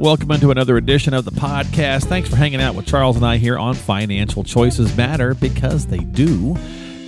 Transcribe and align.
Welcome 0.00 0.30
into 0.30 0.50
another 0.50 0.78
edition 0.78 1.12
of 1.12 1.26
the 1.26 1.30
podcast. 1.30 2.06
Thanks 2.06 2.30
for 2.30 2.36
hanging 2.36 2.62
out 2.62 2.74
with 2.74 2.86
Charles 2.86 3.16
and 3.16 3.26
I 3.26 3.36
here 3.36 3.58
on 3.58 3.74
Financial 3.74 4.42
Choices 4.42 4.96
Matter 4.96 5.34
because 5.34 5.88
they 5.88 5.98
do. 5.98 6.56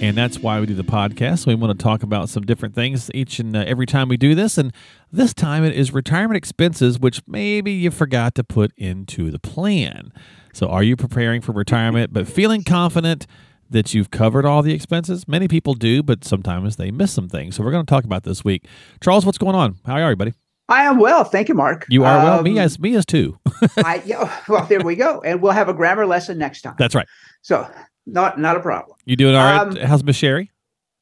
And 0.02 0.15
that's 0.15 0.41
why 0.41 0.60
we 0.60 0.66
do 0.66 0.74
the 0.74 0.84
podcast. 0.84 1.46
We 1.46 1.55
want 1.55 1.77
to 1.77 1.82
talk 1.82 2.02
about 2.02 2.28
some 2.28 2.42
different 2.42 2.74
things 2.74 3.10
each 3.15 3.38
and 3.38 3.56
uh, 3.56 3.65
every 3.66 3.87
time 3.87 4.10
we 4.10 4.18
do 4.18 4.34
this. 4.34 4.59
And 4.59 4.74
this 5.10 5.32
time 5.32 5.65
it 5.65 5.74
is 5.74 5.95
retirement 5.95 6.37
expenses, 6.37 6.98
which 6.98 7.23
maybe 7.27 7.73
you 7.73 7.91
forgot 7.91 8.34
to 8.34 8.45
put 8.45 8.73
into 8.77 9.30
the 9.30 9.38
plan. 9.38 10.12
So 10.52 10.68
are 10.68 10.82
you 10.82 10.95
preparing 10.95 11.40
for 11.40 11.52
retirement 11.52 12.12
but 12.12 12.29
feeling 12.29 12.62
confident 12.62 13.27
that 13.70 13.95
you've 13.95 14.10
covered 14.10 14.45
all 14.45 14.60
the 14.60 14.74
expenses? 14.74 15.27
Many 15.27 15.48
people 15.48 15.73
do, 15.73 16.02
but 16.02 16.24
sometimes 16.24 16.77
they 16.77 16.90
miss 16.90 17.10
some 17.10 17.30
things. 17.30 17.56
So 17.56 17.65
we're 17.65 17.70
going 17.70 17.87
to 17.87 17.90
talk 17.90 18.04
about 18.04 18.24
this 18.24 18.45
week. 18.45 18.66
Charles, 19.02 19.24
what's 19.24 19.38
going 19.38 19.56
on? 19.56 19.79
How 19.87 19.95
are 19.95 20.10
you, 20.10 20.16
buddy? 20.16 20.34
I 20.72 20.84
am 20.84 20.98
well, 20.98 21.22
thank 21.22 21.50
you, 21.50 21.54
Mark. 21.54 21.84
You 21.90 22.04
are 22.04 22.16
um, 22.16 22.24
well. 22.24 22.42
Me 22.42 22.58
as 22.58 22.78
me 22.78 22.94
as 22.96 23.04
too. 23.04 23.38
I, 23.76 24.02
yeah, 24.06 24.34
well, 24.48 24.64
there 24.64 24.80
we 24.80 24.96
go, 24.96 25.20
and 25.20 25.42
we'll 25.42 25.52
have 25.52 25.68
a 25.68 25.74
grammar 25.74 26.06
lesson 26.06 26.38
next 26.38 26.62
time. 26.62 26.76
That's 26.78 26.95
right. 26.95 27.06
So, 27.42 27.70
not 28.06 28.40
not 28.40 28.56
a 28.56 28.60
problem. 28.60 28.96
You 29.04 29.16
doing 29.16 29.34
all 29.34 29.45
right? 29.45 29.60
Um, 29.60 29.76
How's 29.76 30.02
Miss 30.02 30.16
Sherry? 30.16 30.51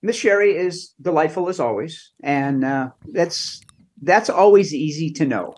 Miss 0.03 0.17
Sherry 0.17 0.57
is 0.57 0.93
delightful 1.01 1.49
as 1.49 1.61
always, 1.61 2.11
and 2.21 2.65
uh, 2.65 2.91
that's 3.13 3.61
that's 4.03 4.29
always 4.29 4.75
easy 4.75 5.13
to 5.13 5.25
know. 5.25 5.55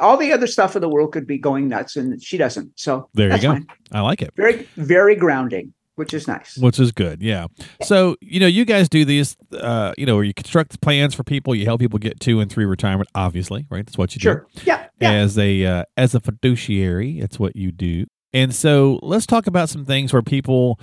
All 0.00 0.16
the 0.16 0.32
other 0.32 0.48
stuff 0.48 0.74
in 0.74 0.82
the 0.82 0.88
world 0.88 1.12
could 1.12 1.28
be 1.28 1.38
going 1.38 1.68
nuts, 1.68 1.94
and 1.94 2.20
she 2.20 2.36
doesn't. 2.36 2.72
So 2.74 3.08
there 3.14 3.32
you 3.32 3.40
go. 3.40 3.52
Fine. 3.52 3.66
I 3.92 4.00
like 4.00 4.22
it. 4.22 4.32
Very 4.34 4.66
very 4.74 5.14
grounding 5.14 5.72
which 5.94 6.14
is 6.14 6.26
nice. 6.26 6.56
Which 6.56 6.78
is 6.80 6.92
good, 6.92 7.22
yeah. 7.22 7.46
So 7.82 8.16
you 8.20 8.40
know, 8.40 8.46
you 8.46 8.64
guys 8.64 8.88
do 8.88 9.04
these, 9.04 9.36
uh, 9.52 9.92
you 9.98 10.06
know, 10.06 10.16
where 10.16 10.24
you 10.24 10.34
construct 10.34 10.80
plans 10.80 11.14
for 11.14 11.24
people, 11.24 11.54
you 11.54 11.64
help 11.64 11.80
people 11.80 11.98
get 11.98 12.20
two 12.20 12.40
and 12.40 12.50
three 12.50 12.64
retirement. 12.64 13.08
Obviously, 13.14 13.66
right? 13.70 13.84
That's 13.84 13.98
what 13.98 14.14
you 14.14 14.20
sure. 14.20 14.46
do. 14.54 14.62
Yeah, 14.64 14.86
yeah. 15.00 15.12
As 15.12 15.38
a 15.38 15.64
uh, 15.64 15.84
as 15.96 16.14
a 16.14 16.20
fiduciary, 16.20 17.20
it's 17.20 17.38
what 17.38 17.56
you 17.56 17.72
do. 17.72 18.06
And 18.32 18.54
so 18.54 18.98
let's 19.02 19.26
talk 19.26 19.46
about 19.46 19.68
some 19.68 19.84
things 19.84 20.12
where 20.12 20.22
people, 20.22 20.80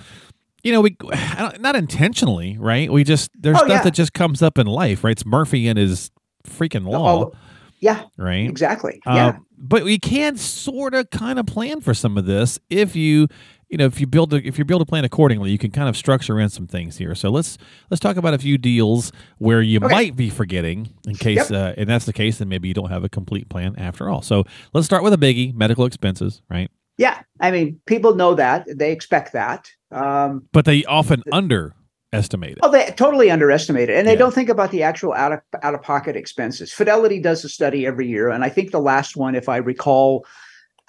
you 0.62 0.72
know, 0.72 0.80
we 0.80 0.96
not 1.58 1.76
intentionally, 1.76 2.56
right? 2.58 2.90
We 2.90 3.04
just 3.04 3.30
there's 3.38 3.56
oh, 3.56 3.66
stuff 3.66 3.70
yeah. 3.70 3.82
that 3.82 3.94
just 3.94 4.12
comes 4.12 4.42
up 4.42 4.58
in 4.58 4.66
life, 4.66 5.04
right? 5.04 5.12
It's 5.12 5.26
Murphy 5.26 5.66
and 5.68 5.78
his 5.78 6.10
freaking 6.46 6.86
law. 6.86 7.24
Oh, 7.24 7.32
yeah. 7.80 8.04
Right. 8.16 8.48
Exactly. 8.48 9.00
Uh, 9.06 9.14
yeah. 9.14 9.36
But 9.56 9.84
we 9.84 9.98
can 9.98 10.36
sort 10.36 10.94
of 10.94 11.10
kind 11.10 11.38
of 11.38 11.46
plan 11.46 11.80
for 11.80 11.94
some 11.94 12.16
of 12.16 12.26
this 12.26 12.58
if 12.68 12.94
you 12.94 13.26
you 13.70 13.78
know 13.78 13.86
if 13.86 14.00
you 14.00 14.06
build 14.06 14.34
a, 14.34 14.46
if 14.46 14.58
you 14.58 14.64
build 14.64 14.82
a 14.82 14.84
plan 14.84 15.04
accordingly 15.04 15.50
you 15.50 15.58
can 15.58 15.70
kind 15.70 15.88
of 15.88 15.96
structure 15.96 16.38
in 16.38 16.48
some 16.48 16.66
things 16.66 16.96
here 16.96 17.14
so 17.14 17.30
let's 17.30 17.56
let's 17.88 18.00
talk 18.00 18.16
about 18.16 18.34
a 18.34 18.38
few 18.38 18.58
deals 18.58 19.12
where 19.38 19.62
you 19.62 19.78
okay. 19.78 19.94
might 19.94 20.16
be 20.16 20.28
forgetting 20.28 20.92
in 21.06 21.14
case 21.14 21.50
yep. 21.50 21.52
uh, 21.52 21.80
and 21.80 21.88
that's 21.88 22.04
the 22.04 22.12
case 22.12 22.38
then 22.38 22.48
maybe 22.48 22.68
you 22.68 22.74
don't 22.74 22.90
have 22.90 23.04
a 23.04 23.08
complete 23.08 23.48
plan 23.48 23.74
after 23.78 24.10
all 24.10 24.20
so 24.20 24.44
let's 24.74 24.86
start 24.86 25.02
with 25.02 25.12
a 25.12 25.18
biggie 25.18 25.54
medical 25.54 25.86
expenses 25.86 26.42
right 26.50 26.70
yeah 26.98 27.22
i 27.40 27.50
mean 27.50 27.80
people 27.86 28.14
know 28.14 28.34
that 28.34 28.66
they 28.76 28.92
expect 28.92 29.32
that 29.32 29.70
um, 29.92 30.46
but 30.52 30.64
they 30.64 30.84
often 30.84 31.22
underestimate 31.32 32.52
it 32.52 32.58
oh 32.62 32.70
they 32.70 32.92
totally 32.96 33.30
underestimate 33.30 33.88
it 33.88 33.96
and 33.96 34.06
they 34.06 34.12
yeah. 34.12 34.18
don't 34.18 34.34
think 34.34 34.48
about 34.48 34.70
the 34.72 34.82
actual 34.82 35.12
out 35.14 35.32
of 35.32 35.40
out 35.62 35.74
of 35.74 35.82
pocket 35.82 36.16
expenses 36.16 36.72
fidelity 36.72 37.20
does 37.20 37.44
a 37.44 37.48
study 37.48 37.86
every 37.86 38.08
year 38.08 38.28
and 38.30 38.44
i 38.44 38.48
think 38.48 38.72
the 38.72 38.80
last 38.80 39.16
one 39.16 39.34
if 39.34 39.48
i 39.48 39.56
recall 39.56 40.26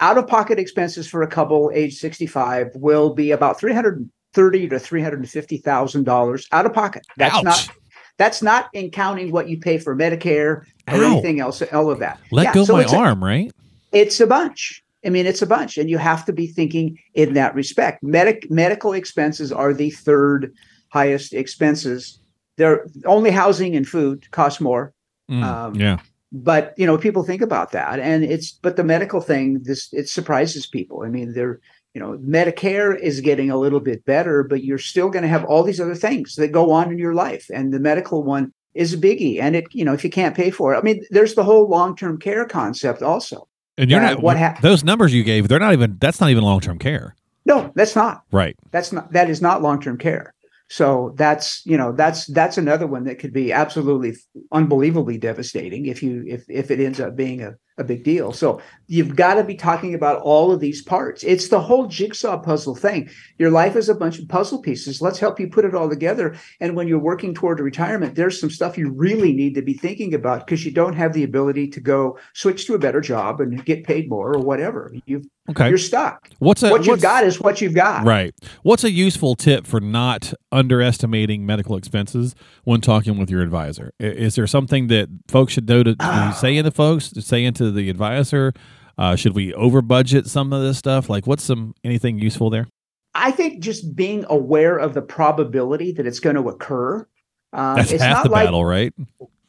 out 0.01 0.17
of 0.17 0.27
pocket 0.27 0.59
expenses 0.59 1.07
for 1.07 1.21
a 1.21 1.27
couple 1.27 1.71
age 1.73 1.97
65 1.97 2.71
will 2.75 3.13
be 3.13 3.31
about 3.31 3.59
330 3.59 4.67
to 4.69 4.79
350 4.79 5.57
thousand 5.57 6.03
dollars 6.03 6.47
out 6.51 6.65
of 6.65 6.73
pocket. 6.73 7.05
That's 7.17 7.35
Ouch. 7.35 7.43
not 7.43 7.69
that's 8.17 8.41
not 8.41 8.69
in 8.73 8.91
counting 8.91 9.31
what 9.31 9.47
you 9.47 9.59
pay 9.59 9.77
for 9.77 9.95
medicare 9.95 10.63
or 10.87 10.95
Ow. 10.95 11.11
anything 11.11 11.39
else 11.39 11.61
all 11.71 11.89
of 11.89 11.99
that. 11.99 12.19
Let 12.31 12.43
yeah, 12.45 12.53
go 12.53 12.65
so 12.65 12.73
my 12.73 12.85
arm 12.85 13.23
a, 13.23 13.25
right? 13.25 13.51
It's 13.91 14.19
a 14.19 14.27
bunch. 14.27 14.83
I 15.05 15.09
mean 15.09 15.25
it's 15.25 15.41
a 15.41 15.47
bunch 15.47 15.77
and 15.77 15.89
you 15.89 15.97
have 15.99 16.25
to 16.25 16.33
be 16.33 16.47
thinking 16.47 16.97
in 17.13 17.33
that 17.35 17.55
respect. 17.55 18.03
Medic, 18.03 18.49
medical 18.49 18.93
expenses 18.93 19.51
are 19.51 19.73
the 19.73 19.91
third 19.91 20.53
highest 20.89 21.33
expenses. 21.33 22.19
They're 22.57 22.85
only 23.05 23.31
housing 23.31 23.75
and 23.75 23.87
food 23.87 24.29
cost 24.31 24.59
more. 24.59 24.93
Mm, 25.29 25.43
um, 25.43 25.75
yeah 25.75 25.99
but 26.31 26.73
you 26.77 26.85
know 26.85 26.97
people 26.97 27.23
think 27.23 27.41
about 27.41 27.71
that 27.71 27.99
and 27.99 28.23
it's 28.23 28.51
but 28.51 28.75
the 28.75 28.83
medical 28.83 29.21
thing 29.21 29.59
this 29.63 29.89
it 29.93 30.07
surprises 30.07 30.65
people. 30.65 31.03
I 31.03 31.09
mean 31.09 31.33
they're 31.33 31.59
you 31.93 31.99
know 31.99 32.17
medicare 32.19 32.97
is 32.97 33.19
getting 33.19 33.51
a 33.51 33.57
little 33.57 33.81
bit 33.81 34.05
better 34.05 34.43
but 34.43 34.63
you're 34.63 34.77
still 34.77 35.09
going 35.09 35.23
to 35.23 35.29
have 35.29 35.43
all 35.45 35.63
these 35.63 35.81
other 35.81 35.95
things 35.95 36.35
that 36.35 36.51
go 36.51 36.71
on 36.71 36.91
in 36.91 36.97
your 36.97 37.13
life 37.13 37.49
and 37.53 37.73
the 37.73 37.79
medical 37.79 38.23
one 38.23 38.53
is 38.73 38.93
a 38.93 38.97
biggie 38.97 39.41
and 39.41 39.55
it 39.55 39.65
you 39.71 39.83
know 39.83 39.93
if 39.93 40.03
you 40.03 40.09
can't 40.09 40.35
pay 40.35 40.49
for 40.49 40.73
it 40.73 40.77
i 40.77 40.81
mean 40.81 41.03
there's 41.09 41.35
the 41.35 41.43
whole 41.43 41.67
long-term 41.67 42.17
care 42.17 42.45
concept 42.45 43.01
also. 43.01 43.47
And 43.77 43.89
you're 43.89 44.01
not 44.01 44.21
what 44.21 44.37
ha- 44.37 44.57
those 44.61 44.83
numbers 44.83 45.13
you 45.13 45.23
gave 45.23 45.47
they're 45.47 45.59
not 45.59 45.73
even 45.73 45.97
that's 45.99 46.21
not 46.21 46.29
even 46.29 46.43
long-term 46.43 46.77
care. 46.79 47.15
No 47.45 47.71
that's 47.75 47.95
not. 47.95 48.23
Right. 48.31 48.55
That's 48.71 48.91
not 48.91 49.11
that 49.13 49.29
is 49.29 49.41
not 49.41 49.61
long-term 49.61 49.97
care 49.97 50.33
so 50.71 51.13
that's 51.17 51.65
you 51.65 51.77
know 51.77 51.91
that's 51.91 52.25
that's 52.27 52.57
another 52.57 52.87
one 52.87 53.03
that 53.03 53.19
could 53.19 53.33
be 53.33 53.51
absolutely 53.51 54.13
unbelievably 54.53 55.17
devastating 55.17 55.85
if 55.85 56.01
you 56.01 56.23
if 56.25 56.45
if 56.47 56.71
it 56.71 56.79
ends 56.79 57.01
up 57.01 57.13
being 57.13 57.41
a, 57.41 57.55
a 57.77 57.83
big 57.83 58.03
deal. 58.03 58.31
So 58.31 58.61
you've 58.87 59.15
got 59.15 59.35
to 59.35 59.43
be 59.43 59.55
talking 59.55 59.93
about 59.93 60.21
all 60.21 60.51
of 60.51 60.59
these 60.59 60.81
parts. 60.81 61.23
It's 61.23 61.47
the 61.47 61.61
whole 61.61 61.87
jigsaw 61.87 62.37
puzzle 62.37 62.75
thing. 62.75 63.09
Your 63.37 63.51
life 63.51 63.75
is 63.75 63.89
a 63.89 63.95
bunch 63.95 64.19
of 64.19 64.27
puzzle 64.27 64.61
pieces. 64.61 65.01
Let's 65.01 65.19
help 65.19 65.39
you 65.39 65.47
put 65.47 65.65
it 65.65 65.75
all 65.75 65.89
together. 65.89 66.35
And 66.59 66.75
when 66.75 66.87
you're 66.87 66.99
working 66.99 67.33
toward 67.33 67.59
retirement, 67.59 68.15
there's 68.15 68.39
some 68.39 68.49
stuff 68.49 68.77
you 68.77 68.91
really 68.91 69.33
need 69.33 69.55
to 69.55 69.61
be 69.61 69.73
thinking 69.73 70.13
about 70.13 70.45
because 70.45 70.65
you 70.65 70.71
don't 70.71 70.95
have 70.95 71.13
the 71.13 71.23
ability 71.23 71.69
to 71.69 71.79
go 71.79 72.17
switch 72.33 72.65
to 72.67 72.75
a 72.75 72.79
better 72.79 73.01
job 73.01 73.41
and 73.41 73.63
get 73.65 73.83
paid 73.83 74.09
more 74.09 74.35
or 74.35 74.39
whatever. 74.39 74.93
You've 75.05 75.25
Okay. 75.49 75.69
You're 75.69 75.77
stuck. 75.77 76.29
What's 76.39 76.63
a, 76.63 76.69
what 76.69 76.85
you've 76.85 77.01
got 77.01 77.25
is 77.25 77.39
what 77.41 77.61
you've 77.61 77.73
got. 77.73 78.05
Right. 78.05 78.33
What's 78.63 78.83
a 78.83 78.91
useful 78.91 79.35
tip 79.35 79.67
for 79.67 79.81
not 79.81 80.33
underestimating 80.51 81.45
medical 81.45 81.75
expenses 81.75 82.35
when 82.63 82.79
talking 82.79 83.17
with 83.17 83.29
your 83.29 83.41
advisor? 83.41 83.91
Is 83.99 84.35
there 84.35 84.47
something 84.47 84.87
that 84.87 85.09
folks 85.27 85.53
should 85.53 85.67
know 85.67 85.83
to, 85.83 85.95
to 85.95 86.33
say 86.39 86.55
into 86.55 86.71
folks, 86.71 87.09
to 87.09 87.21
say 87.21 87.43
into 87.43 87.60
the 87.69 87.89
advisor? 87.89 88.53
Uh, 88.97 89.15
should 89.15 89.35
we 89.35 89.53
over 89.53 89.81
budget 89.81 90.27
some 90.27 90.51
of 90.53 90.61
this 90.61 90.77
stuff? 90.77 91.09
Like, 91.09 91.27
what's 91.27 91.43
some 91.43 91.75
anything 91.83 92.17
useful 92.17 92.49
there? 92.49 92.67
I 93.13 93.31
think 93.31 93.61
just 93.61 93.95
being 93.95 94.25
aware 94.29 94.77
of 94.77 94.93
the 94.93 95.01
probability 95.01 95.91
that 95.93 96.07
it's 96.07 96.19
going 96.19 96.35
to 96.37 96.47
occur. 96.49 97.05
Um, 97.53 97.75
That's 97.75 97.91
half 97.91 98.23
the 98.23 98.29
like, 98.29 98.45
battle, 98.45 98.63
right? 98.63 98.93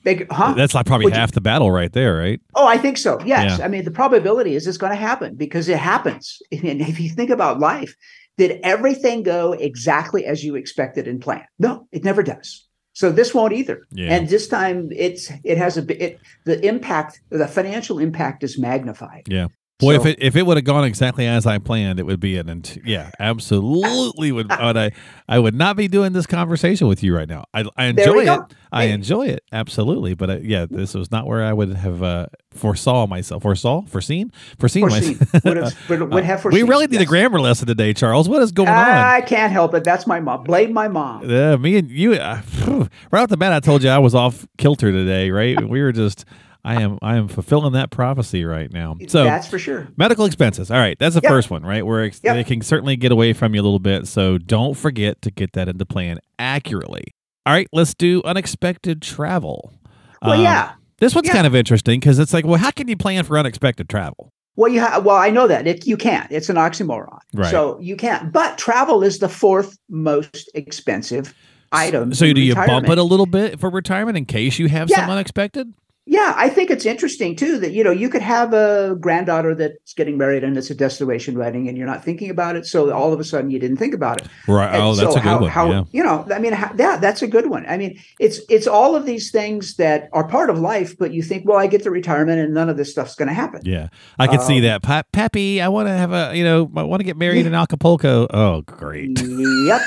They, 0.04 0.26
huh? 0.30 0.54
That's 0.54 0.74
like 0.74 0.86
probably 0.86 1.04
Would 1.04 1.14
half 1.14 1.30
you, 1.30 1.34
the 1.34 1.40
battle 1.40 1.70
right 1.70 1.92
there, 1.92 2.16
right? 2.16 2.40
Oh, 2.54 2.66
I 2.66 2.76
think 2.76 2.98
so. 2.98 3.20
Yes. 3.24 3.58
Yeah. 3.58 3.64
I 3.64 3.68
mean, 3.68 3.84
the 3.84 3.92
probability 3.92 4.56
is 4.56 4.66
it's 4.66 4.78
going 4.78 4.90
to 4.90 4.96
happen 4.96 5.36
because 5.36 5.68
it 5.68 5.78
happens. 5.78 6.42
And 6.52 6.80
if 6.80 6.98
you 6.98 7.08
think 7.10 7.30
about 7.30 7.60
life, 7.60 7.94
did 8.38 8.58
everything 8.62 9.22
go 9.22 9.52
exactly 9.52 10.24
as 10.24 10.42
you 10.42 10.56
expected 10.56 11.06
and 11.06 11.20
planned? 11.20 11.46
No, 11.58 11.86
it 11.92 12.02
never 12.02 12.22
does. 12.22 12.66
So 12.92 13.10
this 13.10 13.34
won't 13.34 13.52
either. 13.52 13.86
Yeah. 13.90 14.14
And 14.14 14.28
this 14.28 14.48
time 14.48 14.90
it's 14.94 15.30
it 15.44 15.58
has 15.58 15.76
a 15.76 16.04
it 16.04 16.20
the 16.44 16.64
impact 16.66 17.20
the 17.30 17.48
financial 17.48 17.98
impact 17.98 18.42
is 18.42 18.58
magnified. 18.58 19.24
Yeah. 19.28 19.48
Boy, 19.82 19.96
so, 19.96 20.00
if 20.00 20.06
it 20.06 20.18
if 20.22 20.36
it 20.36 20.46
would 20.46 20.56
have 20.56 20.64
gone 20.64 20.84
exactly 20.84 21.26
as 21.26 21.44
I 21.44 21.58
planned, 21.58 21.98
it 21.98 22.04
would 22.04 22.20
be 22.20 22.38
an 22.38 22.62
yeah, 22.84 23.10
absolutely 23.18 24.30
would. 24.30 24.48
but 24.48 24.76
I 24.76 24.92
I 25.28 25.38
would 25.38 25.54
not 25.54 25.76
be 25.76 25.88
doing 25.88 26.12
this 26.12 26.26
conversation 26.26 26.86
with 26.86 27.02
you 27.02 27.16
right 27.16 27.28
now. 27.28 27.44
I, 27.52 27.64
I 27.76 27.86
enjoy 27.86 28.20
it. 28.20 28.26
Go. 28.26 28.46
I 28.70 28.84
enjoy 28.84 29.26
it 29.26 29.44
absolutely, 29.52 30.14
but 30.14 30.30
uh, 30.30 30.38
yeah, 30.38 30.66
this 30.70 30.94
was 30.94 31.10
not 31.10 31.26
where 31.26 31.44
I 31.44 31.52
would 31.52 31.74
have 31.74 32.02
uh, 32.02 32.26
foresaw 32.54 33.06
myself. 33.06 33.42
Foresaw, 33.42 33.82
foreseen, 33.82 34.32
foreseen, 34.58 34.88
foreseen. 34.88 35.18
myself. 35.18 35.44
would 35.44 35.56
have, 35.58 36.10
would 36.12 36.24
have 36.24 36.40
foreseen. 36.40 36.64
We 36.64 36.68
really 36.68 36.86
need 36.86 36.94
yes. 36.94 37.02
a 37.02 37.06
grammar 37.06 37.40
lesson 37.40 37.66
today, 37.66 37.92
Charles. 37.92 38.28
What 38.28 38.40
is 38.40 38.52
going 38.52 38.68
on? 38.68 38.74
I 38.76 39.20
can't 39.20 39.52
help 39.52 39.74
it. 39.74 39.84
That's 39.84 40.06
my 40.06 40.20
mom. 40.20 40.44
Blame 40.44 40.72
my 40.72 40.88
mom. 40.88 41.28
Yeah, 41.28 41.56
me 41.56 41.76
and 41.76 41.90
you. 41.90 42.14
Uh, 42.14 42.40
right 43.10 43.22
off 43.22 43.28
the 43.28 43.36
bat, 43.36 43.52
I 43.52 43.60
told 43.60 43.82
you 43.82 43.90
I 43.90 43.98
was 43.98 44.14
off 44.14 44.46
kilter 44.56 44.92
today. 44.92 45.30
Right, 45.30 45.60
we 45.60 45.82
were 45.82 45.92
just. 45.92 46.24
I 46.64 46.80
am 46.80 46.98
I 47.02 47.16
am 47.16 47.28
fulfilling 47.28 47.72
that 47.72 47.90
prophecy 47.90 48.44
right 48.44 48.72
now. 48.72 48.96
So 49.08 49.24
that's 49.24 49.48
for 49.48 49.58
sure. 49.58 49.88
Medical 49.96 50.24
expenses. 50.24 50.70
All 50.70 50.78
right, 50.78 50.96
that's 50.98 51.14
the 51.14 51.20
yep. 51.22 51.30
first 51.30 51.50
one, 51.50 51.64
right? 51.64 51.84
Where 51.84 52.04
ex- 52.04 52.20
yep. 52.22 52.36
they 52.36 52.44
can 52.44 52.62
certainly 52.62 52.96
get 52.96 53.10
away 53.10 53.32
from 53.32 53.54
you 53.54 53.60
a 53.60 53.64
little 53.64 53.80
bit. 53.80 54.06
So 54.06 54.38
don't 54.38 54.74
forget 54.74 55.20
to 55.22 55.30
get 55.30 55.52
that 55.54 55.68
into 55.68 55.84
plan 55.84 56.20
accurately. 56.38 57.04
All 57.44 57.52
right, 57.52 57.66
let's 57.72 57.94
do 57.94 58.22
unexpected 58.24 59.02
travel. 59.02 59.74
Well, 60.22 60.34
um, 60.34 60.42
yeah. 60.42 60.74
This 60.98 61.16
one's 61.16 61.26
yeah. 61.26 61.34
kind 61.34 61.48
of 61.48 61.56
interesting 61.56 61.98
because 61.98 62.20
it's 62.20 62.32
like, 62.32 62.46
well, 62.46 62.58
how 62.58 62.70
can 62.70 62.86
you 62.86 62.96
plan 62.96 63.24
for 63.24 63.36
unexpected 63.36 63.88
travel? 63.88 64.32
Well, 64.54 64.70
you 64.70 64.78
have. 64.78 65.04
Well, 65.04 65.16
I 65.16 65.30
know 65.30 65.48
that 65.48 65.66
it, 65.66 65.86
you 65.86 65.96
can't. 65.96 66.30
It's 66.30 66.48
an 66.48 66.56
oxymoron. 66.56 67.18
Right. 67.34 67.50
So 67.50 67.80
you 67.80 67.96
can't. 67.96 68.32
But 68.32 68.58
travel 68.58 69.02
is 69.02 69.18
the 69.18 69.28
fourth 69.28 69.76
most 69.88 70.48
expensive 70.54 71.34
item. 71.72 72.14
So 72.14 72.32
do 72.32 72.40
you 72.40 72.54
bump 72.54 72.88
it 72.88 72.98
a 72.98 73.02
little 73.02 73.26
bit 73.26 73.58
for 73.58 73.70
retirement 73.70 74.16
in 74.16 74.26
case 74.26 74.58
you 74.58 74.68
have 74.68 74.90
Yeah. 74.90 74.98
some 74.98 75.10
unexpected? 75.10 75.72
Yeah, 76.04 76.34
I 76.36 76.48
think 76.48 76.70
it's 76.70 76.84
interesting 76.84 77.36
too 77.36 77.58
that 77.58 77.72
you 77.72 77.84
know 77.84 77.92
you 77.92 78.08
could 78.08 78.22
have 78.22 78.52
a 78.52 78.96
granddaughter 78.98 79.54
that's 79.54 79.94
getting 79.94 80.18
married 80.18 80.42
and 80.42 80.56
it's 80.58 80.68
a 80.68 80.74
destination 80.74 81.38
wedding 81.38 81.68
and 81.68 81.78
you're 81.78 81.86
not 81.86 82.04
thinking 82.04 82.28
about 82.28 82.56
it, 82.56 82.66
so 82.66 82.90
all 82.92 83.12
of 83.12 83.20
a 83.20 83.24
sudden 83.24 83.50
you 83.52 83.60
didn't 83.60 83.76
think 83.76 83.94
about 83.94 84.20
it. 84.20 84.26
Right. 84.48 84.74
And 84.74 84.82
oh, 84.82 84.94
that's 84.96 85.14
so 85.14 85.20
a 85.20 85.22
good 85.22 85.28
how, 85.28 85.40
one. 85.40 85.50
How, 85.50 85.70
yeah. 85.70 85.84
You 85.92 86.02
know, 86.02 86.26
I 86.34 86.40
mean, 86.40 86.54
how, 86.54 86.74
yeah, 86.76 86.96
that's 86.96 87.22
a 87.22 87.28
good 87.28 87.48
one. 87.48 87.64
I 87.68 87.76
mean, 87.76 88.00
it's 88.18 88.40
it's 88.48 88.66
all 88.66 88.96
of 88.96 89.06
these 89.06 89.30
things 89.30 89.76
that 89.76 90.08
are 90.12 90.26
part 90.26 90.50
of 90.50 90.58
life, 90.58 90.98
but 90.98 91.12
you 91.12 91.22
think, 91.22 91.46
well, 91.46 91.58
I 91.58 91.68
get 91.68 91.84
to 91.84 91.90
retirement 91.92 92.40
and 92.40 92.52
none 92.52 92.68
of 92.68 92.76
this 92.76 92.90
stuff's 92.90 93.14
going 93.14 93.28
to 93.28 93.34
happen. 93.34 93.60
Yeah, 93.64 93.88
I 94.18 94.36
see 94.38 94.56
Um, 94.56 94.62
that. 94.64 94.82
Pa- 94.82 95.04
Pappy, 95.12 95.60
I 95.62 95.68
want 95.68 95.86
to 95.86 95.92
have 95.92 96.12
a, 96.12 96.36
you 96.36 96.42
know, 96.42 96.68
I 96.74 96.82
want 96.82 96.98
to 96.98 97.04
get 97.04 97.16
married 97.16 97.46
in 97.46 97.54
Acapulco. 97.54 98.26
Oh, 98.30 98.62
great. 98.62 99.20
yep. 99.20 99.82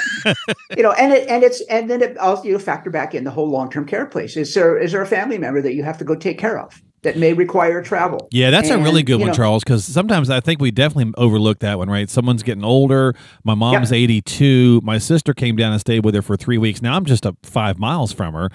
you 0.77 0.83
know, 0.83 0.94
and 0.94 1.12
it 1.12 1.27
and 1.27 1.44
it's 1.44 1.59
and 1.69 1.89
then 1.89 2.01
it 2.01 2.17
also 2.19 2.44
you 2.44 2.53
know, 2.53 2.59
factor 2.59 2.89
back 2.89 3.13
in 3.13 3.25
the 3.25 3.31
whole 3.31 3.50
long 3.50 3.69
term 3.69 3.85
care 3.85 4.06
place. 4.06 4.38
Is 4.38 4.53
there 4.53 4.77
is 4.77 4.94
there 4.94 5.01
a 5.01 5.06
family 5.07 5.38
member 5.38 5.62
that 5.62 5.73
you 5.73 5.83
have 5.83 5.97
to 5.97 6.05
go 6.06 6.16
take 6.16 6.38
care 6.38 6.60
of 6.60 6.81
that 7.04 7.18
may 7.18 7.34
require 7.34 7.81
travel? 7.81 8.28
Yeah, 8.31 8.50
that's 8.50 8.69
a 8.69 8.78
really 8.78 9.04
good 9.04 9.19
one, 9.19 9.28
know- 9.28 9.34
Charles, 9.34 9.63
because 9.63 9.86
sometimes 9.86 10.30
I 10.30 10.40
think 10.40 10.60
we 10.60 10.72
definitely 10.72 11.13
overlook 11.18 11.60
that 11.60 11.78
one, 11.78 11.90
right? 11.90 12.10
Someone's 12.10 12.44
getting 12.44 12.63
older. 12.63 13.13
My 13.44 13.54
mom's 13.56 13.92
82. 13.92 14.81
My 14.84 14.98
sister 14.98 15.34
came 15.34 15.56
down 15.56 15.72
and 15.72 15.80
stayed 15.80 16.04
with 16.04 16.16
her 16.16 16.22
for 16.22 16.36
three 16.36 16.57
weeks. 16.57 16.81
Now 16.81 16.96
I'm 16.96 17.06
just 17.06 17.25
a 17.25 17.36
five 17.44 17.78
miles 17.80 18.12
from 18.12 18.34
her. 18.34 18.50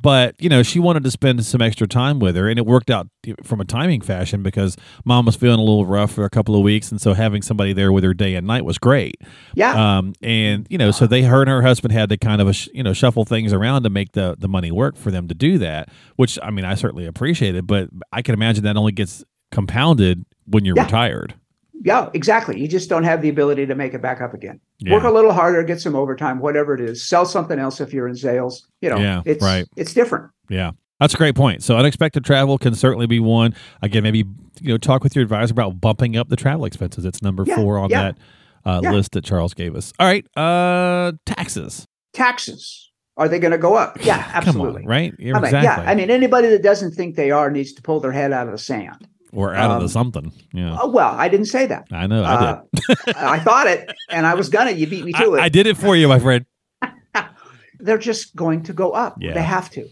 But, 0.00 0.34
you 0.40 0.48
know, 0.48 0.62
she 0.62 0.78
wanted 0.78 1.04
to 1.04 1.10
spend 1.10 1.44
some 1.44 1.60
extra 1.60 1.86
time 1.86 2.18
with 2.18 2.36
her, 2.36 2.48
and 2.48 2.58
it 2.58 2.66
worked 2.66 2.90
out 2.90 3.08
from 3.42 3.60
a 3.60 3.64
timing 3.64 4.00
fashion 4.00 4.42
because 4.42 4.76
mom 5.04 5.26
was 5.26 5.34
feeling 5.36 5.58
a 5.58 5.62
little 5.62 5.86
rough 5.86 6.12
for 6.12 6.24
a 6.24 6.30
couple 6.30 6.54
of 6.54 6.62
weeks. 6.62 6.90
And 6.90 7.00
so 7.00 7.12
having 7.14 7.42
somebody 7.42 7.72
there 7.72 7.90
with 7.90 8.04
her 8.04 8.14
day 8.14 8.34
and 8.34 8.46
night 8.46 8.64
was 8.64 8.78
great. 8.78 9.16
Yeah. 9.54 9.98
Um, 9.98 10.12
and 10.22 10.66
you 10.70 10.78
know, 10.78 10.90
so 10.90 11.06
they, 11.06 11.22
her 11.22 11.40
and 11.40 11.50
her 11.50 11.62
husband 11.62 11.92
had 11.92 12.08
to 12.10 12.16
kind 12.16 12.40
of, 12.40 12.66
you 12.72 12.82
know, 12.82 12.92
shuffle 12.92 13.24
things 13.24 13.52
around 13.52 13.82
to 13.82 13.90
make 13.90 14.12
the 14.12 14.36
the 14.38 14.48
money 14.48 14.70
work 14.70 14.96
for 14.96 15.10
them 15.10 15.26
to 15.28 15.34
do 15.34 15.58
that. 15.58 15.88
Which 16.16 16.38
I 16.42 16.50
mean, 16.50 16.64
I 16.64 16.74
certainly 16.74 17.06
appreciate 17.06 17.54
it, 17.54 17.66
but 17.66 17.88
I 18.12 18.22
can 18.22 18.34
imagine 18.34 18.64
that 18.64 18.76
only 18.76 18.92
gets 18.92 19.24
compounded 19.50 20.24
when 20.46 20.64
you're 20.64 20.76
Yeah. 20.76 20.84
retired. 20.84 21.34
Yeah, 21.82 22.08
exactly. 22.14 22.58
You 22.60 22.68
just 22.68 22.88
don't 22.88 23.04
have 23.04 23.22
the 23.22 23.28
ability 23.28 23.66
to 23.66 23.74
make 23.74 23.94
it 23.94 24.02
back 24.02 24.20
up 24.20 24.34
again. 24.34 24.60
Yeah. 24.78 24.94
Work 24.94 25.04
a 25.04 25.10
little 25.10 25.32
harder, 25.32 25.62
get 25.62 25.80
some 25.80 25.94
overtime, 25.94 26.40
whatever 26.40 26.74
it 26.74 26.80
is. 26.80 27.06
Sell 27.06 27.24
something 27.24 27.58
else 27.58 27.80
if 27.80 27.92
you're 27.92 28.08
in 28.08 28.16
sales. 28.16 28.66
You 28.80 28.90
know, 28.90 28.96
Yeah, 28.96 29.22
it's 29.24 29.42
right. 29.42 29.66
it's 29.76 29.92
different. 29.94 30.30
Yeah. 30.48 30.72
That's 31.00 31.12
a 31.12 31.18
great 31.18 31.34
point. 31.34 31.62
So 31.62 31.76
unexpected 31.76 32.24
travel 32.24 32.56
can 32.56 32.74
certainly 32.74 33.06
be 33.06 33.20
one. 33.20 33.54
Again, 33.82 34.02
maybe 34.02 34.24
you 34.60 34.68
know 34.70 34.78
talk 34.78 35.04
with 35.04 35.14
your 35.14 35.22
advisor 35.22 35.52
about 35.52 35.80
bumping 35.80 36.16
up 36.16 36.28
the 36.30 36.36
travel 36.36 36.64
expenses. 36.64 37.04
It's 37.04 37.20
number 37.22 37.44
Yeah, 37.46 37.56
four 37.56 37.78
on 37.78 37.90
yeah. 37.90 38.02
that 38.02 38.18
uh, 38.64 38.80
list 38.80 39.12
that 39.12 39.22
Charles 39.24 39.52
gave 39.52 39.76
us. 39.76 39.92
All 39.98 40.06
right, 40.06 40.26
uh, 40.36 41.12
taxes. 41.26 41.86
Taxes 42.14 42.90
are 43.18 43.28
they 43.28 43.38
going 43.38 43.52
to 43.52 43.58
go 43.58 43.74
up? 43.74 44.02
Yeah, 44.04 44.30
absolutely. 44.34 44.82
on, 44.82 44.88
right? 44.88 45.14
Yeah, 45.18 45.32
I 45.36 45.40
mean, 45.40 45.44
exactly. 45.44 45.84
yeah, 45.84 45.90
I 45.90 45.94
mean, 45.94 46.10
anybody 46.10 46.48
that 46.48 46.62
doesn't 46.62 46.92
think 46.92 47.14
they 47.16 47.30
are 47.30 47.50
needs 47.50 47.72
to 47.74 47.82
pull 47.82 48.00
their 48.00 48.12
head 48.12 48.32
out 48.32 48.46
of 48.46 48.52
the 48.52 48.58
sand. 48.58 49.06
Or 49.36 49.54
out 49.54 49.70
of 49.70 49.78
the 49.78 49.84
um, 49.84 49.88
something. 49.88 50.32
Yeah, 50.52 50.76
Oh, 50.80 50.88
well, 50.88 51.14
I 51.14 51.28
didn't 51.28 51.46
say 51.46 51.66
that. 51.66 51.86
I 51.92 52.06
know. 52.06 52.24
I 52.24 52.36
did. 52.40 52.98
Uh, 53.08 53.12
I 53.16 53.38
thought 53.38 53.66
it, 53.68 53.92
and 54.10 54.26
I 54.26 54.34
was 54.34 54.48
gonna. 54.48 54.72
You 54.72 54.86
beat 54.86 55.04
me 55.04 55.12
to 55.12 55.18
I, 55.18 55.38
it. 55.38 55.40
I 55.42 55.48
did 55.48 55.66
it 55.66 55.76
for 55.76 55.94
you, 55.94 56.08
my 56.08 56.18
friend. 56.18 56.44
They're 57.78 57.98
just 57.98 58.34
going 58.34 58.62
to 58.64 58.72
go 58.72 58.92
up. 58.92 59.16
Yeah. 59.20 59.34
They 59.34 59.42
have 59.42 59.68
to, 59.70 59.86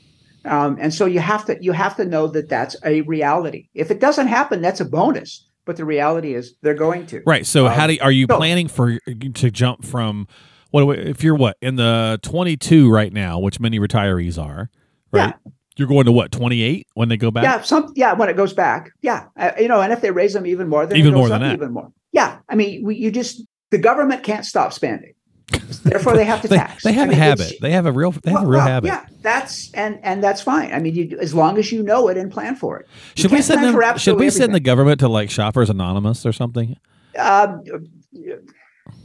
um, 0.47 0.79
and 0.81 0.93
so 0.93 1.05
you 1.07 1.21
have 1.21 1.45
to. 1.47 1.63
You 1.63 1.73
have 1.73 1.97
to 1.97 2.05
know 2.05 2.27
that 2.29 2.49
that's 2.49 2.77
a 2.85 3.03
reality. 3.03 3.69
If 3.75 3.91
it 3.91 4.01
doesn't 4.01 4.29
happen, 4.29 4.63
that's 4.63 4.81
a 4.81 4.85
bonus. 4.87 5.47
But 5.67 5.77
the 5.77 5.85
reality 5.85 6.35
is, 6.35 6.55
they're 6.63 6.75
going 6.75 7.07
to. 7.07 7.23
Right. 7.27 7.47
So, 7.47 7.67
Um, 7.67 7.73
how 7.73 7.87
do 7.87 7.95
you, 7.95 7.99
are 8.03 8.13
you 8.13 8.27
so- 8.29 8.37
planning 8.37 8.69
for 8.69 8.99
to 9.07 9.51
jump 9.51 9.85
from 9.85 10.27
what 10.71 10.99
if 10.99 11.23
you're 11.23 11.35
what 11.37 11.57
in 11.63 11.77
the 11.77 12.19
22 12.23 12.91
right 12.91 13.13
now, 13.13 13.39
which 13.39 13.61
many 13.61 13.79
retirees 13.79 14.43
are, 14.43 14.71
right? 15.13 15.35
You're 15.77 15.89
going 15.89 16.05
to 16.05 16.13
what 16.13 16.31
28 16.31 16.87
when 16.95 17.09
they 17.09 17.17
go 17.17 17.31
back. 17.31 17.45
Yeah, 17.45 17.63
some 17.63 17.93
yeah. 17.97 18.13
When 18.13 18.29
it 18.29 18.37
goes 18.37 18.53
back, 18.53 18.93
yeah, 19.03 19.27
uh, 19.37 19.53
you 19.59 19.69
know, 19.69 19.81
and 19.81 19.93
if 19.93 20.01
they 20.01 20.11
raise 20.11 20.33
them 20.33 20.47
even 20.47 20.69
more, 20.69 20.87
then 20.87 20.99
Even 20.99 21.15
more 21.15 21.29
than 21.29 21.41
that. 21.41 21.53
even 21.53 21.73
more. 21.73 21.93
Yeah, 22.13 22.39
I 22.49 22.55
mean, 22.55 22.85
we, 22.85 22.97
you 22.97 23.11
just 23.11 23.43
the 23.71 23.79
government 23.79 24.23
can't 24.23 24.45
stop 24.45 24.73
spending, 24.73 25.15
therefore 25.83 26.15
they 26.15 26.25
have 26.25 26.43
to 26.43 26.49
they, 26.49 26.59
tax. 26.59 26.85
they 26.85 26.93
have 26.93 27.09
I 27.09 27.11
mean, 27.11 27.19
a 27.19 27.23
habit. 27.23 27.55
They 27.61 27.73
have 27.73 27.87
a 27.87 27.93
real. 27.93 28.13
They 28.13 28.31
have 28.31 28.43
well, 28.43 28.45
a 28.45 28.51
real 28.51 28.59
well, 28.61 28.69
habit. 28.69 28.87
Yeah, 28.89 29.07
that's 29.23 29.73
and 29.75 29.99
and 30.05 30.23
that's 30.23 30.41
fine. 30.41 30.73
I 30.73 30.79
mean, 30.79 30.95
you, 30.95 31.19
as 31.21 31.35
long 31.35 31.59
as 31.59 31.73
you 31.73 31.83
know 31.83 32.09
it 32.09 32.17
and 32.17 32.31
plan 32.31 32.55
for 32.55 32.79
it. 32.79 32.87
You 33.17 33.23
Should 33.23 33.33
we 33.33 33.43
send 33.43 33.65
them? 33.65 33.99
Should 33.99 34.19
we 34.19 34.31
send 34.31 34.55
the 34.55 34.61
government 34.61 35.01
to 35.01 35.09
like 35.09 35.31
Shoppers 35.31 35.71
Anonymous 35.71 36.25
or 36.25 36.33
something? 36.33 36.77
Um, 37.19 37.65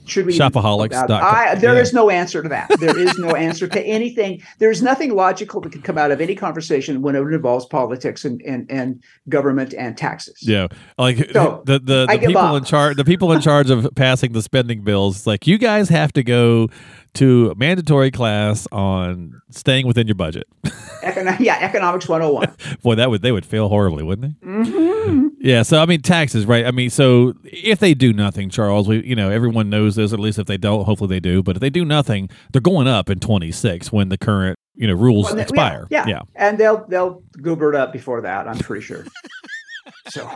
should 0.10 0.26
we 0.26 0.38
Shopaholics.com. 0.38 1.12
I, 1.12 1.56
there 1.56 1.76
Yeah. 1.76 1.82
is 1.82 1.94
no 1.94 2.10
answer 2.10 2.42
to 2.44 2.50
that. 2.50 2.70
There 2.80 2.98
is 2.98 3.18
no 3.18 3.30
answer 3.36 3.68
to 3.68 3.82
anything. 3.82 4.42
There's 4.58 4.82
nothing 4.82 5.16
logical 5.16 5.62
that 5.62 5.72
can 5.72 5.82
come 5.82 5.98
out 5.98 6.12
of 6.12 6.20
any 6.22 6.36
conversation 6.36 7.02
when 7.02 7.16
it 7.16 7.20
involves 7.22 7.66
politics 7.66 8.26
and 8.26 8.42
and, 8.42 8.70
and 8.72 9.04
government 9.30 9.74
and 9.78 9.98
taxes. 9.98 10.38
Yeah, 10.42 10.68
like 10.98 11.18
So, 11.34 11.62
the 11.66 11.80
the, 11.80 12.06
the 12.08 12.18
people 12.20 12.38
up. 12.42 12.58
in 12.58 12.64
charge, 12.64 12.98
the 12.98 13.06
people 13.06 13.32
in 13.32 13.42
charge 13.42 13.70
of 13.70 13.88
passing 13.96 14.34
the 14.34 14.42
spending 14.42 14.82
bills. 14.84 15.28
Like 15.28 15.48
you 15.48 15.58
guys 15.58 15.90
have 15.90 16.12
to 16.14 16.24
go 16.24 16.70
to 17.16 17.50
a 17.52 17.56
mandatory 17.56 18.12
class 18.12 18.68
on 18.72 19.42
staying 19.50 19.88
within 19.88 20.08
your 20.08 20.16
budget. 20.16 20.48
Econo- 21.04 21.40
yeah, 21.40 21.58
economics 21.62 22.08
101. 22.08 22.56
Boy, 22.84 22.96
that 22.96 23.10
would 23.10 23.22
they 23.22 23.32
would 23.32 23.46
fail 23.46 23.68
horribly, 23.70 24.04
wouldn't 24.04 24.36
they? 24.42 24.48
hmm 24.48 24.89
Yeah, 25.40 25.64
so 25.64 25.82
I 25.82 25.86
mean 25.86 26.02
taxes, 26.02 26.46
right? 26.46 26.66
I 26.66 26.72
mean, 26.72 26.90
so 26.90 27.34
if 27.44 27.80
they 27.80 27.94
do 27.94 28.12
nothing, 28.14 28.50
Charles, 28.50 28.88
we 28.88 29.06
you 29.06 29.16
know 29.16 29.30
everyone 29.30 29.70
knows 29.70 29.96
this. 29.96 30.14
At 30.14 30.20
least 30.20 30.38
if 30.38 30.48
they 30.48 30.58
don't, 30.58 30.86
hopefully 30.86 31.08
they 31.08 31.20
do. 31.20 31.42
But 31.42 31.56
if 31.56 31.62
they 31.62 31.70
do 31.70 31.86
nothing, 31.86 32.30
they're 32.52 32.62
going 32.62 32.88
up 32.88 33.10
in 33.10 33.20
twenty 33.20 33.52
six 33.52 33.92
when 33.92 34.10
the 34.10 34.18
current 34.18 34.60
you 34.76 34.88
know 34.88 34.94
rules 34.94 35.26
Well, 35.26 35.38
yeah, 35.38 35.44
expire. 35.44 35.88
Yeah, 35.90 36.08
yeah, 36.08 36.22
and 36.36 36.58
they'll 36.58 36.86
they'll 36.88 37.24
goober 37.42 37.70
it 37.70 37.76
up 37.76 37.94
before 37.94 38.22
that. 38.22 38.48
I'm 38.48 38.60
pretty 38.60 38.84
sure. 38.84 39.06
so 40.10 40.30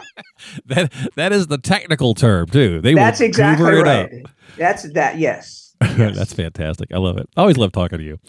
that 0.66 0.92
that 1.16 1.31
is 1.33 1.48
the 1.48 1.57
technical 1.57 2.13
term 2.13 2.48
too. 2.48 2.81
They 2.81 2.94
that's 2.94 3.19
will 3.19 3.27
exactly 3.27 3.81
right. 3.81 4.06
up. 4.06 4.31
That's 4.57 4.92
that. 4.94 5.18
Yes. 5.18 5.62
Yes. 5.97 6.15
That's 6.18 6.33
fantastic. 6.33 6.94
I 6.94 6.97
love 6.97 7.18
it. 7.18 7.27
Always 7.38 7.57
love 7.57 7.71
talking 7.71 7.97
to 8.00 8.03
you. 8.03 8.19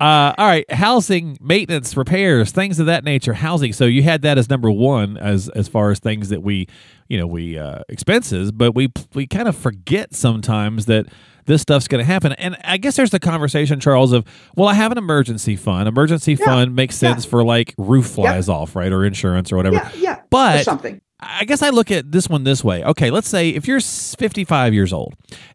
Uh, 0.00 0.32
all 0.38 0.46
right, 0.46 0.70
housing, 0.70 1.38
maintenance, 1.40 1.96
repairs, 1.96 2.52
things 2.52 2.78
of 2.80 2.86
that 2.86 3.04
nature. 3.04 3.34
Housing. 3.34 3.72
So 3.72 3.84
you 3.84 4.02
had 4.02 4.22
that 4.22 4.38
as 4.38 4.48
number 4.48 4.70
one 4.70 5.16
as 5.16 5.48
as 5.50 5.68
far 5.68 5.90
as 5.90 5.98
things 5.98 6.28
that 6.30 6.42
we, 6.42 6.66
you 7.08 7.18
know, 7.18 7.26
we 7.26 7.58
uh, 7.58 7.80
expenses, 7.88 8.52
but 8.52 8.74
we 8.74 8.90
we 9.14 9.26
kind 9.26 9.48
of 9.48 9.56
forget 9.56 10.14
sometimes 10.14 10.86
that 10.86 11.06
this 11.44 11.60
stuff's 11.60 11.88
going 11.88 11.98
to 11.98 12.04
happen. 12.04 12.32
And 12.34 12.56
I 12.62 12.76
guess 12.76 12.94
there's 12.96 13.10
the 13.10 13.18
conversation, 13.18 13.80
Charles, 13.80 14.12
of 14.12 14.24
well, 14.56 14.68
I 14.68 14.74
have 14.74 14.92
an 14.92 14.98
emergency 14.98 15.56
fund. 15.56 15.88
Emergency 15.88 16.34
Yeah. 16.34 16.44
fund 16.46 16.74
makes 16.76 17.02
Yeah. 17.02 17.10
sense 17.14 17.24
for 17.24 17.44
like 17.44 17.74
roof 17.78 18.06
flies 18.06 18.48
off, 18.48 18.76
right, 18.76 18.92
or 18.92 19.04
insurance 19.04 19.50
or 19.52 19.56
whatever. 19.56 19.76
Yeah, 19.76 19.90
yeah. 19.96 20.14
or 20.18 20.24
But 20.30 20.64
something. 20.64 21.00
I 21.24 21.44
guess 21.44 21.62
I 21.62 21.70
look 21.70 21.90
at 21.90 22.10
this 22.12 22.28
one 22.28 22.44
this 22.44 22.64
way. 22.64 22.82
Okay, 22.84 23.10
let's 23.10 23.28
say 23.28 23.50
if 23.50 23.66
you're 23.68 23.80
55 23.80 24.74
years 24.74 24.92
old 24.92 25.14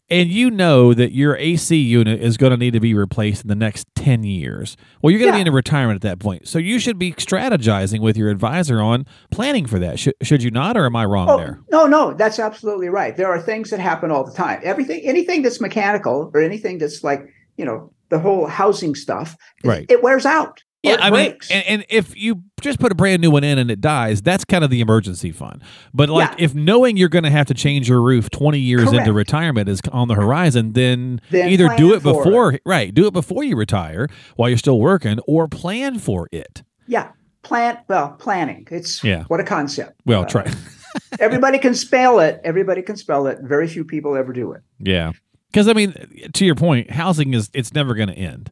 and 0.10 0.30
you 0.30 0.50
know 0.50 0.94
that 0.94 1.12
your 1.14 1.36
AC 1.36 1.76
unit 1.76 2.22
is 2.22 2.38
going 2.38 2.52
to 2.52 2.58
need 2.58 2.72
to 2.72 2.80
be 2.80 2.94
replaced 2.94 3.44
in 3.44 3.50
the 3.50 3.56
next 3.56 3.86
10 3.96 4.24
years, 4.24 4.78
well, 5.02 5.12
you're 5.12 5.20
going 5.20 5.32
to 5.34 5.38
Yeah. 5.38 5.44
be 5.44 5.50
in 5.50 5.54
retirement 5.54 5.96
at 5.98 6.02
that 6.04 6.20
point. 6.20 6.48
So 6.48 6.58
you 6.58 6.80
should 6.80 6.98
be 6.98 7.12
strategizing 7.14 8.00
with 8.00 8.16
your 8.18 8.30
advisor 8.30 8.82
on 8.82 9.06
planning 9.30 9.66
for 9.66 9.78
that. 9.80 10.00
Should, 10.00 10.16
should 10.24 10.42
you 10.42 10.52
not, 10.52 10.78
or 10.78 10.86
am 10.86 10.96
I 10.96 11.06
wrong 11.06 11.30
Oh 11.30 11.38
there? 11.38 11.60
no, 11.70 11.86
no, 11.86 12.14
that's 12.14 12.40
absolutely 12.40 12.90
right. 12.90 13.16
There 13.18 13.28
are 13.28 13.42
things 13.42 13.70
that 13.72 13.80
happen 13.80 14.10
all 14.10 14.24
the 14.24 14.34
time. 14.34 14.62
Everything, 14.64 15.02
anything 15.04 15.42
that's 15.42 15.60
mechanical 15.60 16.32
or 16.34 16.42
anything 16.42 16.78
that's 16.78 17.04
like 17.04 17.28
you 17.58 17.66
know 17.66 17.92
the 18.10 18.20
whole 18.20 18.46
housing 18.48 18.96
stuff, 18.96 19.36
it- 19.64 19.68
Right. 19.68 19.86
It 19.90 20.02
wears 20.04 20.26
out. 20.26 20.64
Yeah, 20.84 20.94
it 20.94 21.00
I 21.02 21.10
mean, 21.10 21.38
and, 21.52 21.64
and 21.68 21.86
if 21.90 22.16
you 22.16 22.44
just 22.62 22.80
put 22.80 22.92
a 22.92 22.96
brand 22.96 23.22
new 23.22 23.32
one 23.32 23.44
in 23.44 23.58
and 23.58 23.70
it 23.72 23.82
dies, 23.82 24.22
that's 24.22 24.46
kind 24.46 24.64
of 24.64 24.70
the 24.70 24.80
emergency 24.80 25.32
fund. 25.32 25.62
But 25.94 26.08
like, 26.10 26.30
Yeah. 26.38 26.46
if 26.46 26.54
knowing 26.56 26.98
you're 26.98 27.10
going 27.10 27.24
to 27.24 27.32
have 27.32 27.48
to 27.48 27.54
change 27.56 27.90
your 27.90 28.02
roof 28.02 28.30
20 28.30 28.60
years 28.60 28.94
into 28.94 29.12
retirement 29.12 29.68
is 29.70 29.82
on 29.92 30.08
the 30.08 30.14
horizon, 30.16 30.74
then, 30.74 31.20
Then 31.32 31.50
either 31.50 31.70
do 31.78 31.94
it 31.96 32.02
for 32.04 32.24
before, 32.24 32.60
right? 32.66 32.94
Do 32.94 33.08
it 33.08 33.14
before 33.14 33.44
you 33.44 33.56
retire 33.56 34.08
while 34.36 34.50
you're 34.50 34.58
still 34.60 34.80
working, 34.80 35.20
or 35.28 35.48
plan 35.48 35.98
for 36.00 36.30
it. 36.32 36.62
yeah, 36.86 37.10
plant. 37.42 37.80
Well, 37.88 38.10
planning. 38.20 38.68
It's 38.72 39.04
Yeah. 39.04 39.24
What 39.30 39.40
a 39.40 39.44
concept. 39.44 40.00
Well, 40.06 40.22
Uh, 40.22 40.26
try. 40.26 40.52
everybody 41.20 41.58
can 41.58 41.74
spell 41.74 42.20
it. 42.20 42.40
Everybody 42.44 42.82
can 42.82 42.96
spell 42.98 43.28
it. 43.28 43.40
Very 43.42 43.68
few 43.68 43.84
people 43.84 44.16
ever 44.16 44.32
do 44.32 44.52
it. 44.54 44.62
yeah, 44.80 45.12
because 45.52 45.68
I 45.68 45.74
mean, 45.74 45.94
to 46.34 46.46
your 46.46 46.56
point, 46.56 46.92
housing 46.92 47.34
is 47.34 47.50
it's 47.54 47.74
never 47.74 47.94
going 47.96 48.10
to 48.10 48.16
end. 48.18 48.52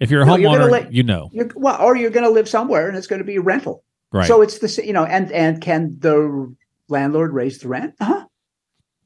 If 0.00 0.10
you're 0.10 0.22
a 0.22 0.26
No, 0.26 0.36
you're 0.36 0.50
gonna 0.58 0.70
homeowner, 0.72 0.88
you 0.92 1.02
know, 1.02 1.28
You're, 1.32 1.50
well, 1.54 1.80
or 1.80 1.94
you're 1.96 2.10
going 2.10 2.24
to 2.26 2.30
live 2.32 2.48
somewhere 2.48 2.88
and 2.88 2.96
it's 2.96 3.06
going 3.06 3.20
to 3.20 3.24
be 3.24 3.38
rental. 3.38 3.84
right? 4.12 4.26
So 4.26 4.40
it's 4.42 4.58
the 4.58 4.84
you 4.86 4.92
know, 4.92 5.04
and 5.04 5.30
and 5.30 5.60
can 5.60 5.96
the 6.00 6.52
landlord 6.88 7.32
raise 7.34 7.58
the 7.58 7.68
rent? 7.68 7.94
Uh 8.00 8.04
huh. 8.06 8.24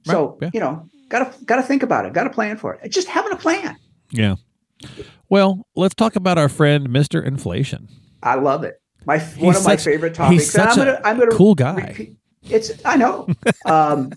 So 0.04 0.38
yeah. 0.40 0.50
you 0.54 0.60
know, 0.60 0.88
gotta 1.08 1.32
gotta 1.44 1.62
think 1.62 1.82
about 1.82 2.06
it. 2.06 2.12
Gotta 2.12 2.30
plan 2.30 2.56
for 2.56 2.74
it. 2.74 2.88
Just 2.90 3.08
having 3.08 3.32
a 3.32 3.36
plan. 3.36 3.76
yeah. 4.10 4.36
Well, 5.28 5.66
let's 5.74 5.94
talk 5.94 6.14
about 6.16 6.36
our 6.38 6.48
friend 6.48 6.90
Mister 6.90 7.20
Inflation. 7.22 7.88
I 8.22 8.34
love 8.36 8.64
it. 8.64 8.80
My 9.06 9.18
He's 9.18 9.42
one 9.42 9.56
of 9.56 9.64
my 9.64 9.76
favorite 9.76 10.10
he's 10.10 10.52
topics. 10.52 10.54
and 10.54 10.70
such 10.70 10.78
I'm 10.78 10.80
a 10.80 10.84
gonna 10.92 11.00
I'm 11.04 11.18
gonna 11.18 11.30
cool 11.32 11.54
guy. 11.54 11.74
repeat- 11.88 12.16
It's 12.48 12.70
I 12.84 12.96
know. 12.96 13.28
Um, 13.66 14.12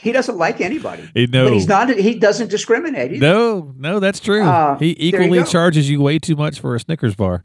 he 0.00 0.12
doesn't 0.12 0.36
like 0.36 0.60
anybody. 0.60 1.10
No. 1.28 1.44
But 1.44 1.52
he's 1.52 1.68
not. 1.68 1.90
He 1.90 2.14
doesn't 2.18 2.48
discriminate. 2.50 3.12
either. 3.12 3.26
No, 3.26 3.74
no, 3.76 4.00
that's 4.00 4.20
true. 4.20 4.42
Uh, 4.44 4.78
he 4.78 4.94
there 5.10 5.20
you 5.22 5.26
equally 5.26 5.44
charges 5.44 5.88
you 5.90 6.00
way 6.00 6.18
too 6.18 6.36
much 6.36 6.60
for 6.60 6.74
a 6.74 6.80
Snickers 6.80 7.14
bar. 7.16 7.42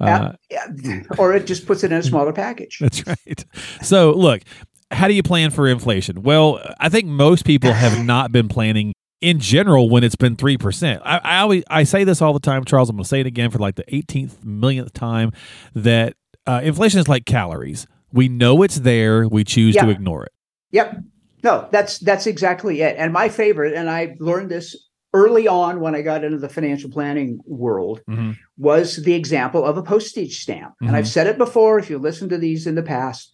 Uh, 0.00 0.32
Yeah, 0.50 0.66
yeah. 0.82 1.02
or 1.18 1.34
it 1.34 1.46
just 1.46 1.66
puts 1.66 1.84
it 1.84 1.92
in 1.92 1.98
a 1.98 2.02
smaller 2.10 2.32
package. 2.32 2.78
That's 2.80 3.06
right. 3.06 3.44
So, 3.82 4.12
look, 4.12 4.42
how 4.90 5.08
do 5.08 5.14
you 5.14 5.22
plan 5.22 5.50
for 5.50 5.66
inflation? 5.68 6.22
Well, 6.22 6.60
I 6.78 6.88
think 6.88 7.06
most 7.06 7.44
people 7.44 7.72
have 7.72 8.04
not 8.04 8.32
been 8.32 8.48
planning 8.48 8.92
in 9.20 9.38
general 9.40 9.88
when 9.88 10.04
it's 10.04 10.16
been 10.16 10.36
3%. 10.36 11.00
I, 11.04 11.18
I 11.18 11.38
always 11.38 11.64
I 11.70 11.84
say 11.84 12.04
this 12.04 12.20
all 12.20 12.32
the 12.34 12.40
time, 12.40 12.64
Charles. 12.64 12.90
I'm 12.90 12.96
going 12.96 13.04
to 13.04 13.08
say 13.08 13.20
it 13.20 13.26
again 13.26 13.50
for 13.50 13.58
like 13.58 13.76
the 13.76 13.84
18th 13.84 14.44
millionth 14.44 14.92
time 14.92 15.32
that 15.74 16.14
uh, 16.46 16.60
inflation 16.62 17.00
is 17.00 17.08
like 17.08 17.24
calories. 17.24 17.86
We 18.12 18.28
know 18.28 18.62
it's 18.62 18.80
there, 18.80 19.26
we 19.26 19.42
choose 19.44 19.74
to 19.76 19.88
ignore 19.88 20.24
it. 20.24 20.32
Yep. 20.72 20.98
No, 21.44 21.68
that's 21.70 21.98
that's 21.98 22.26
exactly 22.26 22.80
it. 22.80 22.96
And 22.98 23.12
my 23.12 23.28
favorite, 23.28 23.74
and 23.74 23.88
I 23.90 24.16
learned 24.18 24.50
this 24.50 24.74
early 25.12 25.46
on 25.46 25.78
when 25.80 25.94
I 25.94 26.02
got 26.02 26.24
into 26.24 26.38
the 26.38 26.48
financial 26.48 26.90
planning 26.90 27.38
world, 27.44 28.00
Mhm. 28.10 28.36
was 28.58 28.96
the 29.04 29.12
example 29.14 29.64
of 29.64 29.76
a 29.76 29.82
postage 29.82 30.40
stamp. 30.40 30.72
And 30.80 30.96
I've 30.96 31.06
said 31.06 31.26
it 31.28 31.38
before. 31.38 31.78
If 31.78 31.88
you 31.90 31.98
listen 31.98 32.28
to 32.30 32.38
these 32.38 32.66
in 32.66 32.74
the 32.74 32.82
past, 32.82 33.30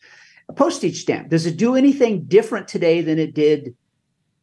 a 0.48 0.52
postage 0.52 1.00
stamp 1.00 1.30
does 1.30 1.46
it 1.46 1.56
do 1.56 1.76
anything 1.76 2.24
different 2.26 2.68
today 2.68 3.00
than 3.00 3.18
it 3.18 3.32
did 3.32 3.74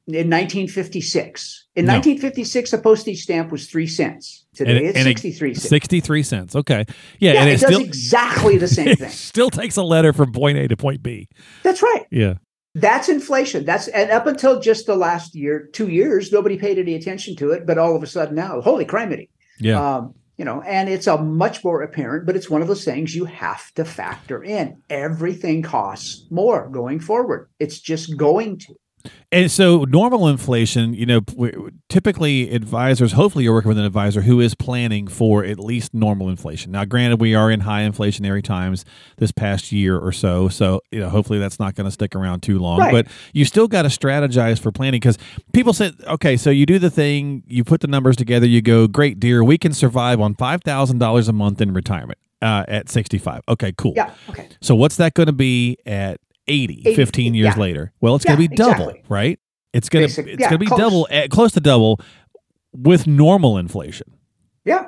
in 0.08 0.30
1956? 0.30 1.66
In 1.76 1.86
No. 1.86 1.94
1956, 1.94 2.74
a 2.74 2.78
postage 2.78 3.22
stamp 3.22 3.52
was 3.52 3.68
three 3.68 3.86
cents. 3.88 4.46
Today, 4.56 4.78
And- 4.78 4.86
it's 4.88 4.98
and 4.98 5.04
63 5.06 5.54
cents. 5.54 5.70
63 5.70 6.24
cents. 6.24 6.56
Okay. 6.56 6.86
Yeah, 7.20 7.34
yeah, 7.34 7.42
and 7.42 7.50
it, 7.50 7.54
it, 7.54 7.60
does 7.62 7.70
still 7.76 7.82
exactly 7.86 8.58
the 8.58 8.68
same 8.68 8.88
it 8.94 9.00
thing. 9.00 9.10
still 9.10 9.50
takes 9.52 9.76
a 9.78 9.84
letter 9.84 10.14
from 10.14 10.32
point 10.32 10.58
A 10.58 10.68
to 10.70 10.78
point 10.78 11.04
B. 11.04 11.28
That's 11.64 11.84
right. 11.84 12.06
Yeah. 12.10 12.36
That's 12.80 13.10
inflation. 13.10 13.66
That's 13.66 13.88
and 13.88 14.12
up 14.12 14.28
until 14.28 14.60
just 14.60 14.86
the 14.86 14.96
last 14.96 15.36
year, 15.36 15.68
two 15.74 15.88
years, 15.88 16.32
nobody 16.32 16.58
paid 16.58 16.78
any 16.78 16.94
attention 16.96 17.36
to 17.38 17.52
it. 17.52 17.66
But 17.66 17.78
all 17.78 17.96
of 17.96 18.04
a 18.04 18.08
sudden 18.08 18.36
now, 18.36 18.62
holy 18.62 18.86
criminy. 18.86 19.30
Yeah. 19.60 19.98
Um, 19.98 20.14
you 20.38 20.46
know, 20.46 20.62
and 20.62 20.88
it's 20.88 21.08
a 21.08 21.18
much 21.18 21.64
more 21.64 21.82
apparent, 21.82 22.28
but 22.28 22.36
it's 22.36 22.50
one 22.50 22.62
of 22.62 22.68
those 22.68 22.86
things 22.86 23.16
you 23.16 23.26
have 23.26 23.74
to 23.74 23.84
factor 23.84 24.44
in. 24.44 24.84
Everything 24.90 25.64
costs 25.64 26.28
more 26.30 26.70
going 26.70 27.00
forward. 27.00 27.50
It's 27.60 27.80
just 27.80 28.16
going 28.18 28.60
to. 28.60 28.76
And 29.32 29.52
so, 29.52 29.84
normal 29.84 30.28
inflation, 30.30 30.94
you 30.94 31.06
know, 31.06 31.22
typically 31.90 32.50
advisors, 32.54 33.12
hopefully, 33.12 33.44
you're 33.44 33.54
working 33.54 33.70
with 33.70 33.78
an 33.78 33.84
advisor 33.84 34.22
who 34.22 34.40
is 34.40 34.56
planning 34.56 35.08
for 35.08 35.44
at 35.44 35.60
least 35.60 35.94
normal 35.94 36.30
inflation. 36.30 36.72
Now, 36.72 36.86
granted, 36.86 37.20
we 37.20 37.36
are 37.36 37.52
in 37.52 37.62
high 37.62 37.82
inflationary 37.82 38.42
times 38.42 38.86
this 39.18 39.32
past 39.32 39.72
year 39.72 39.98
or 39.98 40.14
so. 40.14 40.48
So, 40.48 40.82
you 40.92 41.00
know, 41.00 41.10
hopefully 41.10 41.40
that's 41.40 41.60
not 41.60 41.76
going 41.76 41.86
to 41.86 41.92
stick 41.92 42.16
around 42.16 42.42
too 42.42 42.58
long. 42.58 42.80
Right. 42.80 42.92
But 42.92 43.08
you 43.34 43.44
still 43.44 43.68
got 43.68 43.82
to 43.82 43.90
strategize 43.90 44.60
for 44.60 44.72
planning 44.72 45.00
because 45.00 45.18
people 45.52 45.74
say, 45.74 45.92
okay, 46.06 46.38
so 46.38 46.50
you 46.50 46.66
do 46.66 46.80
the 46.80 46.90
thing, 46.90 47.44
you 47.48 47.64
put 47.64 47.82
the 47.82 47.88
numbers 47.88 48.16
together, 48.16 48.46
you 48.46 48.62
go, 48.62 48.88
great, 48.88 49.20
dear, 49.20 49.44
we 49.44 49.58
can 49.58 49.74
survive 49.74 50.22
on 50.22 50.36
$5,000 50.36 51.28
a 51.28 51.34
month 51.34 51.62
in 51.62 51.74
retirement 51.74 52.18
uh, 52.42 52.66
at 52.68 52.90
65. 52.90 53.42
Okay, 53.50 53.74
cool. 53.78 53.94
Yeah. 53.96 54.14
Okay. 54.30 54.48
So 54.62 54.76
what's 54.76 54.98
that 54.98 55.14
going 55.14 55.28
to 55.28 55.34
be 55.34 55.78
at 55.86 56.20
80, 56.48 56.82
80, 56.86 56.96
15 56.96 57.34
years 57.34 57.54
yeah. 57.56 57.62
later? 57.62 57.94
Well, 58.02 58.16
it's 58.16 58.26
going 58.26 58.38
to 58.40 58.48
be 58.50 58.56
double, 58.56 58.90
exactly. 58.90 59.04
right? 59.10 59.40
It's 59.74 59.90
going 59.90 60.08
to 60.08 60.22
it's 60.22 60.40
yeah, 60.40 60.50
going 60.50 60.52
to 60.52 60.58
be 60.58 60.66
close. 60.68 60.80
double 60.80 61.08
eh, 61.12 61.28
close 61.28 61.52
to 61.54 61.60
double 61.60 62.00
with 62.74 63.08
normal 63.08 63.58
inflation. 63.58 64.08
Yeah. 64.66 64.88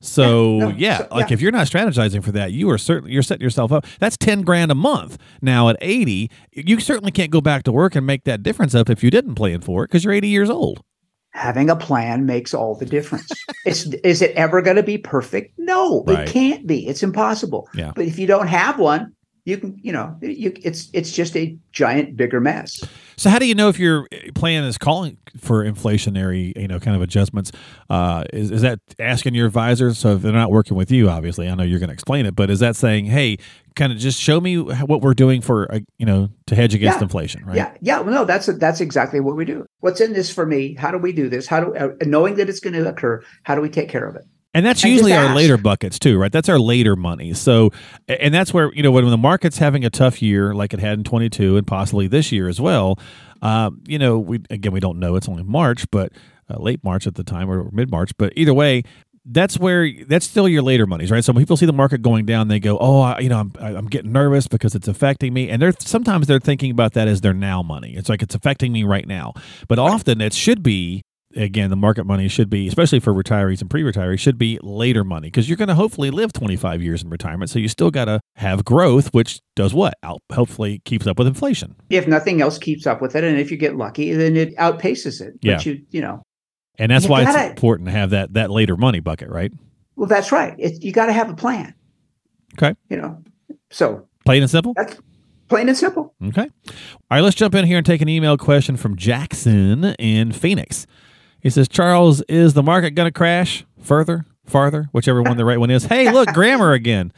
So, 0.00 0.58
Yeah, 0.58 0.74
yeah, 0.76 0.98
so- 0.98 1.08
like 1.10 1.30
yeah. 1.30 1.34
if 1.34 1.40
you're 1.40 1.50
not 1.52 1.66
strategizing 1.66 2.22
for 2.22 2.30
that, 2.32 2.52
you 2.52 2.70
are 2.70 2.78
certainly 2.78 3.12
you're 3.12 3.22
setting 3.22 3.42
yourself 3.42 3.72
up. 3.72 3.84
That's 3.98 4.16
10 4.16 4.42
grand 4.42 4.70
a 4.70 4.74
month. 4.76 5.18
Now 5.42 5.68
at 5.68 5.76
80, 5.80 6.30
you 6.52 6.78
certainly 6.78 7.10
can't 7.10 7.30
go 7.30 7.40
back 7.40 7.64
to 7.64 7.72
work 7.72 7.96
and 7.96 8.06
make 8.06 8.24
that 8.24 8.42
difference 8.42 8.74
up 8.74 8.88
if 8.88 9.02
you 9.02 9.10
didn't 9.10 9.34
plan 9.34 9.60
for 9.60 9.84
it 9.84 9.88
because 9.88 10.04
you're 10.04 10.12
80 10.14 10.28
years 10.28 10.50
old. 10.50 10.84
Having 11.32 11.68
a 11.70 11.76
plan 11.76 12.26
makes 12.26 12.54
all 12.54 12.74
the 12.74 12.86
difference. 12.86 13.28
it's 13.64 13.86
is 14.04 14.22
it 14.22 14.30
ever 14.36 14.62
going 14.62 14.76
to 14.76 14.82
be 14.82 14.98
perfect? 14.98 15.52
No, 15.58 16.04
Right. 16.06 16.28
it 16.28 16.32
can't 16.32 16.66
be. 16.66 16.86
It's 16.86 17.02
impossible. 17.02 17.68
Yeah. 17.74 17.92
But 17.94 18.06
if 18.06 18.18
you 18.18 18.26
don't 18.26 18.46
have 18.48 18.78
one, 18.78 19.12
you 19.48 19.56
can, 19.56 19.78
you 19.82 19.92
know, 19.92 20.14
you 20.20 20.52
it's 20.62 20.90
it's 20.92 21.10
just 21.12 21.34
a 21.36 21.56
giant 21.72 22.16
bigger 22.16 22.40
mess. 22.40 22.84
So 23.16 23.30
how 23.30 23.38
do 23.38 23.46
you 23.46 23.54
know 23.54 23.68
if 23.68 23.78
your 23.78 24.06
plan 24.34 24.62
is 24.64 24.78
calling 24.78 25.16
for 25.38 25.64
inflationary, 25.64 26.56
you 26.56 26.68
know, 26.68 26.78
kind 26.78 26.94
of 26.94 27.02
adjustments? 27.02 27.50
Uh, 27.90 28.24
is, 28.32 28.50
is 28.50 28.62
that 28.62 28.78
asking 28.98 29.34
your 29.34 29.46
advisor? 29.46 29.92
So 29.94 30.14
if 30.14 30.22
they're 30.22 30.32
not 30.32 30.50
working 30.52 30.76
with 30.76 30.92
you, 30.92 31.08
obviously, 31.08 31.48
I 31.48 31.54
know 31.54 31.64
you're 31.64 31.80
going 31.80 31.88
to 31.88 31.94
explain 31.94 32.26
it, 32.26 32.36
but 32.36 32.50
is 32.50 32.60
that 32.60 32.76
saying, 32.76 33.06
hey, 33.06 33.38
kind 33.74 33.90
of 33.92 33.98
just 33.98 34.20
show 34.20 34.40
me 34.40 34.58
what 34.58 35.00
we're 35.00 35.14
doing 35.14 35.40
for, 35.40 35.72
uh, 35.72 35.80
you 35.98 36.06
know, 36.06 36.28
to 36.46 36.54
hedge 36.54 36.74
against 36.74 36.98
Yeah. 36.98 37.04
inflation, 37.04 37.44
right? 37.44 37.56
Yeah, 37.56 37.72
yeah. 37.80 38.00
Well, 38.00 38.14
no, 38.14 38.24
that's 38.24 38.46
that's 38.46 38.80
exactly 38.80 39.18
what 39.20 39.34
we 39.34 39.44
do. 39.44 39.66
What's 39.80 40.00
in 40.00 40.12
this 40.12 40.30
for 40.30 40.44
me? 40.46 40.74
How 40.74 40.90
do 40.90 40.98
we 40.98 41.12
do 41.12 41.28
this? 41.28 41.46
How 41.46 41.60
do 41.64 41.74
uh, 41.74 41.88
knowing 42.04 42.34
that 42.36 42.48
it's 42.48 42.60
going 42.60 42.74
to 42.74 42.86
occur? 42.88 43.22
How 43.44 43.54
do 43.54 43.60
we 43.62 43.70
take 43.70 43.88
care 43.88 44.06
of 44.06 44.14
it? 44.14 44.24
And 44.58 44.66
that's 44.66 44.82
And 44.82 44.92
usually 44.92 45.12
our 45.12 45.36
later 45.36 45.56
buckets 45.56 46.00
too, 46.00 46.18
right? 46.18 46.32
That's 46.32 46.48
our 46.48 46.58
later 46.58 46.96
money. 46.96 47.32
So, 47.32 47.70
and 48.08 48.34
that's 48.34 48.52
where 48.52 48.72
you 48.74 48.82
know 48.82 48.90
when 48.90 49.08
the 49.08 49.16
market's 49.16 49.58
having 49.58 49.84
a 49.84 49.90
tough 49.90 50.20
year, 50.20 50.52
like 50.52 50.74
it 50.74 50.80
had 50.80 50.98
in 50.98 51.04
22 51.04 51.56
and 51.56 51.64
possibly 51.64 52.08
this 52.08 52.32
year 52.32 52.48
as 52.48 52.60
well. 52.60 52.98
Um, 53.40 53.84
you 53.86 54.00
know, 54.00 54.18
we 54.18 54.40
again 54.50 54.72
we 54.72 54.80
don't 54.80 54.98
know; 54.98 55.14
it's 55.14 55.28
only 55.28 55.44
March, 55.44 55.88
but 55.92 56.10
uh, 56.50 56.60
late 56.60 56.82
March 56.82 57.06
at 57.06 57.14
the 57.14 57.22
time 57.22 57.48
or 57.48 57.70
mid 57.70 57.88
March. 57.88 58.10
But 58.16 58.32
either 58.34 58.52
way, 58.52 58.82
that's 59.24 59.60
where 59.60 59.88
that's 60.08 60.26
still 60.26 60.48
your 60.48 60.62
later 60.62 60.88
monies, 60.88 61.12
right? 61.12 61.22
So 61.22 61.32
when 61.32 61.40
people 61.40 61.56
see 61.56 61.66
the 61.66 61.72
market 61.72 62.02
going 62.02 62.26
down, 62.26 62.48
they 62.48 62.58
go, 62.58 62.78
"Oh, 62.78 63.00
I, 63.00 63.20
you 63.20 63.28
know, 63.28 63.38
I'm 63.38 63.52
I'm 63.60 63.86
getting 63.86 64.10
nervous 64.10 64.48
because 64.48 64.74
it's 64.74 64.88
affecting 64.88 65.32
me," 65.32 65.50
and 65.50 65.62
they're 65.62 65.74
sometimes 65.78 66.26
they're 66.26 66.40
thinking 66.40 66.72
about 66.72 66.94
that 66.94 67.06
as 67.06 67.20
their 67.20 67.32
now 67.32 67.62
money. 67.62 67.94
It's 67.94 68.08
like 68.08 68.22
it's 68.22 68.34
affecting 68.34 68.72
me 68.72 68.82
right 68.82 69.06
now, 69.06 69.34
but 69.68 69.78
often 69.78 70.20
it 70.20 70.32
should 70.32 70.64
be 70.64 71.04
again, 71.36 71.70
the 71.70 71.76
market 71.76 72.04
money 72.04 72.28
should 72.28 72.48
be, 72.50 72.66
especially 72.68 73.00
for 73.00 73.12
retirees 73.12 73.60
and 73.60 73.68
pre-retirees, 73.70 74.18
should 74.18 74.38
be 74.38 74.58
later 74.62 75.04
money 75.04 75.28
because 75.28 75.48
you're 75.48 75.56
going 75.56 75.68
to 75.68 75.74
hopefully 75.74 76.10
live 76.10 76.32
25 76.32 76.82
years 76.82 77.02
in 77.02 77.10
retirement. 77.10 77.50
So 77.50 77.58
you 77.58 77.68
still 77.68 77.90
got 77.90 78.06
to 78.06 78.20
have 78.36 78.64
growth, 78.64 79.12
which 79.14 79.40
does 79.56 79.74
what? 79.74 79.94
Out, 80.02 80.20
hopefully 80.32 80.80
keeps 80.84 81.06
up 81.06 81.18
with 81.18 81.26
inflation. 81.26 81.76
If 81.90 82.06
nothing 82.08 82.40
else 82.40 82.58
keeps 82.58 82.86
up 82.86 83.00
with 83.02 83.14
it, 83.16 83.24
and 83.24 83.38
if 83.38 83.50
you 83.50 83.56
get 83.56 83.76
lucky, 83.76 84.12
then 84.12 84.36
it 84.36 84.56
outpaces 84.56 85.20
it. 85.20 85.34
Yeah. 85.42 85.56
But 85.56 85.66
you, 85.66 85.82
you 85.90 86.00
know, 86.00 86.22
And 86.78 86.90
that's 86.90 87.08
why 87.08 87.24
gotta- 87.24 87.38
it's 87.40 87.48
important 87.50 87.86
to 87.88 87.92
have 87.92 88.10
that 88.10 88.34
that 88.34 88.50
later 88.50 88.76
money 88.76 89.00
bucket, 89.00 89.28
right? 89.28 89.52
well, 89.96 90.08
that's 90.08 90.30
right. 90.30 90.54
It, 90.58 90.82
you 90.84 90.92
got 90.92 91.06
to 91.06 91.12
have 91.12 91.28
a 91.28 91.34
plan. 91.34 91.74
Okay. 92.54 92.74
You 92.88 92.96
know, 92.98 93.22
so 93.70 94.06
Plain 94.24 94.42
and 94.42 94.50
simple. 94.50 94.72
that's 94.76 94.96
plain 95.48 95.68
and 95.68 95.76
simple. 95.76 96.14
Okay. 96.22 96.42
All 96.68 96.74
right, 97.10 97.20
let's 97.20 97.34
jump 97.36 97.54
in 97.54 97.64
here 97.64 97.78
and 97.78 97.86
take 97.86 98.00
an 98.00 98.08
email 98.08 98.36
question 98.36 98.76
from 98.76 98.94
Jackson 98.96 99.84
in 99.98 100.30
Phoenix. 100.32 100.86
He 101.48 101.50
says, 101.50 101.66
Charles, 101.66 102.20
is 102.28 102.52
the 102.52 102.62
market 102.62 102.90
going 102.90 103.06
to 103.06 103.10
crash 103.10 103.64
further, 103.80 104.26
farther, 104.44 104.90
whichever 104.92 105.22
one 105.22 105.38
the 105.38 105.46
right 105.46 105.58
one 105.58 105.70
is? 105.70 105.86
Hey, 105.86 106.12
look, 106.12 106.28
grammar 106.34 106.74
again. 106.74 107.10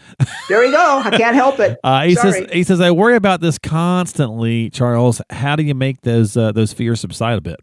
There 0.49 0.61
we 0.61 0.71
go. 0.71 1.03
I 1.05 1.11
can't 1.11 1.35
help 1.35 1.59
it. 1.59 1.81
Uh, 1.85 2.05
he 2.05 2.15
Sorry. 2.15 2.33
says, 2.33 2.53
he 2.53 2.63
says, 2.63 2.81
I 2.81 2.93
worry 2.93 3.17
about 3.17 3.41
this 3.41 3.59
constantly, 3.59 4.71
Charles. 4.71 5.21
How 5.31 5.57
do 5.57 5.65
you 5.65 5.75
make 5.75 6.03
those 6.03 6.37
uh, 6.37 6.53
those 6.53 6.73
fears 6.73 7.01
subside 7.01 7.39
a 7.39 7.41
bit? 7.41 7.59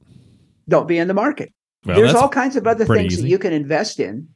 Don't 0.67 0.89
be 0.89 0.97
in 0.97 1.07
the 1.07 1.13
market. 1.13 1.53
Well, 1.85 1.95
There's 1.95 2.13
all 2.13 2.27
kinds 2.27 2.57
of 2.57 2.67
other 2.67 2.83
things 2.83 3.13
easy. 3.13 3.21
that 3.21 3.29
you 3.29 3.39
can 3.39 3.53
invest 3.53 4.01
in 4.01 4.27